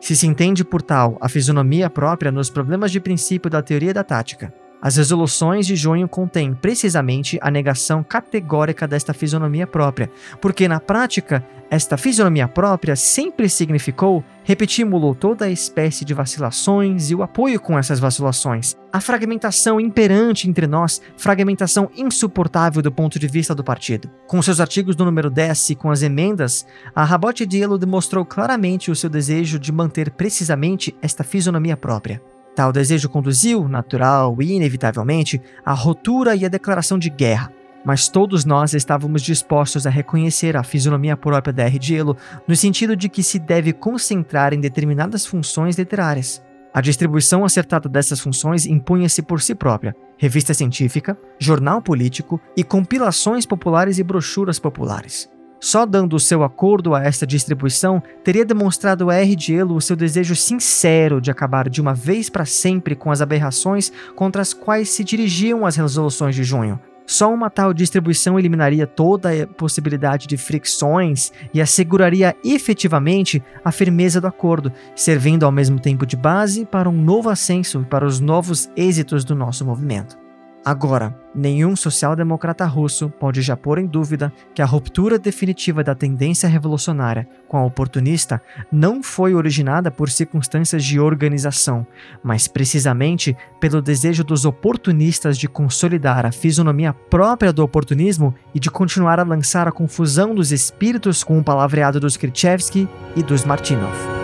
se 0.00 0.16
se 0.16 0.26
entende 0.26 0.64
por 0.64 0.80
tal 0.80 1.18
a 1.20 1.28
fisionomia 1.28 1.90
própria 1.90 2.32
nos 2.32 2.48
problemas 2.48 2.90
de 2.90 3.00
princípio 3.00 3.50
da 3.50 3.62
teoria 3.62 3.92
da 3.92 4.02
tática. 4.02 4.52
As 4.82 4.96
resoluções 4.96 5.66
de 5.66 5.76
junho 5.76 6.08
contêm 6.08 6.54
precisamente 6.54 7.38
a 7.42 7.50
negação 7.50 8.02
categórica 8.02 8.88
desta 8.88 9.12
fisionomia 9.12 9.66
própria, 9.66 10.10
porque 10.40 10.66
na 10.66 10.80
prática, 10.80 11.44
esta 11.70 11.98
fisionomia 11.98 12.48
própria 12.48 12.96
sempre 12.96 13.48
significou, 13.48 14.24
repetimos 14.42 15.16
toda 15.18 15.44
a 15.44 15.50
espécie 15.50 16.04
de 16.04 16.14
vacilações 16.14 17.10
e 17.10 17.14
o 17.14 17.22
apoio 17.22 17.60
com 17.60 17.78
essas 17.78 18.00
vacilações. 18.00 18.74
A 18.92 19.00
fragmentação 19.00 19.78
imperante 19.78 20.48
entre 20.48 20.66
nós, 20.66 21.00
fragmentação 21.16 21.90
insuportável 21.96 22.82
do 22.82 22.90
ponto 22.90 23.18
de 23.18 23.28
vista 23.28 23.54
do 23.54 23.62
partido. 23.62 24.10
Com 24.26 24.40
seus 24.42 24.60
artigos 24.60 24.96
do 24.96 25.04
número 25.04 25.30
10 25.30 25.70
e 25.70 25.74
com 25.74 25.90
as 25.90 26.02
emendas, 26.02 26.66
a 26.94 27.04
Rabote 27.04 27.46
Dielo 27.46 27.78
demonstrou 27.78 28.24
claramente 28.24 28.90
o 28.90 28.96
seu 28.96 29.10
desejo 29.10 29.58
de 29.58 29.70
manter 29.70 30.10
precisamente 30.10 30.96
esta 31.02 31.22
fisionomia 31.22 31.76
própria. 31.76 32.20
Tal 32.60 32.72
desejo 32.72 33.08
conduziu, 33.08 33.66
natural 33.66 34.36
e 34.38 34.52
inevitavelmente, 34.52 35.40
à 35.64 35.72
ruptura 35.72 36.36
e 36.36 36.44
à 36.44 36.48
declaração 36.48 36.98
de 36.98 37.08
guerra, 37.08 37.50
mas 37.82 38.06
todos 38.06 38.44
nós 38.44 38.74
estávamos 38.74 39.22
dispostos 39.22 39.86
a 39.86 39.90
reconhecer 39.90 40.58
a 40.58 40.62
fisionomia 40.62 41.16
própria 41.16 41.54
da 41.54 41.64
Elo 41.64 42.18
no 42.46 42.54
sentido 42.54 42.94
de 42.94 43.08
que 43.08 43.22
se 43.22 43.38
deve 43.38 43.72
concentrar 43.72 44.52
em 44.52 44.60
determinadas 44.60 45.24
funções 45.24 45.78
literárias. 45.78 46.42
A 46.74 46.82
distribuição 46.82 47.46
acertada 47.46 47.88
dessas 47.88 48.20
funções 48.20 48.66
impunha-se 48.66 49.22
por 49.22 49.40
si 49.40 49.54
própria: 49.54 49.96
revista 50.18 50.52
científica, 50.52 51.16
jornal 51.38 51.80
político 51.80 52.38
e 52.54 52.62
compilações 52.62 53.46
populares 53.46 53.98
e 53.98 54.04
brochuras 54.04 54.58
populares. 54.58 55.30
Só 55.60 55.84
dando 55.84 56.16
o 56.16 56.20
seu 56.20 56.42
acordo 56.42 56.94
a 56.94 57.02
esta 57.02 57.26
distribuição 57.26 58.02
teria 58.24 58.46
demonstrado 58.46 59.10
a 59.10 59.14
R. 59.16 59.36
Dielo 59.36 59.76
o 59.76 59.80
seu 59.80 59.94
desejo 59.94 60.34
sincero 60.34 61.20
de 61.20 61.30
acabar 61.30 61.68
de 61.68 61.80
uma 61.80 61.92
vez 61.92 62.30
para 62.30 62.46
sempre 62.46 62.96
com 62.96 63.10
as 63.10 63.20
aberrações 63.20 63.92
contra 64.16 64.40
as 64.40 64.54
quais 64.54 64.88
se 64.88 65.04
dirigiam 65.04 65.66
as 65.66 65.76
resoluções 65.76 66.34
de 66.34 66.42
junho. 66.42 66.80
Só 67.10 67.34
uma 67.34 67.50
tal 67.50 67.74
distribuição 67.74 68.38
eliminaria 68.38 68.86
toda 68.86 69.30
a 69.42 69.46
possibilidade 69.46 70.28
de 70.28 70.36
fricções 70.36 71.32
e 71.52 71.60
asseguraria 71.60 72.36
efetivamente 72.44 73.42
a 73.64 73.72
firmeza 73.72 74.20
do 74.20 74.28
acordo, 74.28 74.72
servindo 74.94 75.44
ao 75.44 75.50
mesmo 75.50 75.80
tempo 75.80 76.06
de 76.06 76.16
base 76.16 76.64
para 76.64 76.88
um 76.88 77.02
novo 77.02 77.28
ascenso 77.28 77.80
e 77.82 77.84
para 77.84 78.06
os 78.06 78.20
novos 78.20 78.70
êxitos 78.76 79.24
do 79.24 79.34
nosso 79.34 79.64
movimento. 79.64 80.19
Agora, 80.62 81.16
nenhum 81.34 81.74
social-democrata 81.74 82.66
russo 82.66 83.08
pode 83.08 83.40
já 83.40 83.56
pôr 83.56 83.78
em 83.78 83.86
dúvida 83.86 84.30
que 84.54 84.60
a 84.60 84.66
ruptura 84.66 85.18
definitiva 85.18 85.82
da 85.82 85.94
tendência 85.94 86.46
revolucionária 86.48 87.26
com 87.48 87.56
a 87.56 87.64
oportunista 87.64 88.42
não 88.70 89.02
foi 89.02 89.34
originada 89.34 89.90
por 89.90 90.10
circunstâncias 90.10 90.84
de 90.84 91.00
organização, 91.00 91.86
mas 92.22 92.46
precisamente 92.46 93.34
pelo 93.58 93.80
desejo 93.80 94.22
dos 94.22 94.44
oportunistas 94.44 95.38
de 95.38 95.48
consolidar 95.48 96.26
a 96.26 96.32
fisionomia 96.32 96.92
própria 96.92 97.54
do 97.54 97.62
oportunismo 97.62 98.34
e 98.54 98.60
de 98.60 98.70
continuar 98.70 99.18
a 99.18 99.24
lançar 99.24 99.66
a 99.66 99.72
confusão 99.72 100.34
dos 100.34 100.52
espíritos 100.52 101.24
com 101.24 101.38
o 101.38 101.44
palavreado 101.44 101.98
dos 101.98 102.18
Krzyzewski 102.18 102.86
e 103.16 103.22
dos 103.22 103.46
Martinov. 103.46 104.19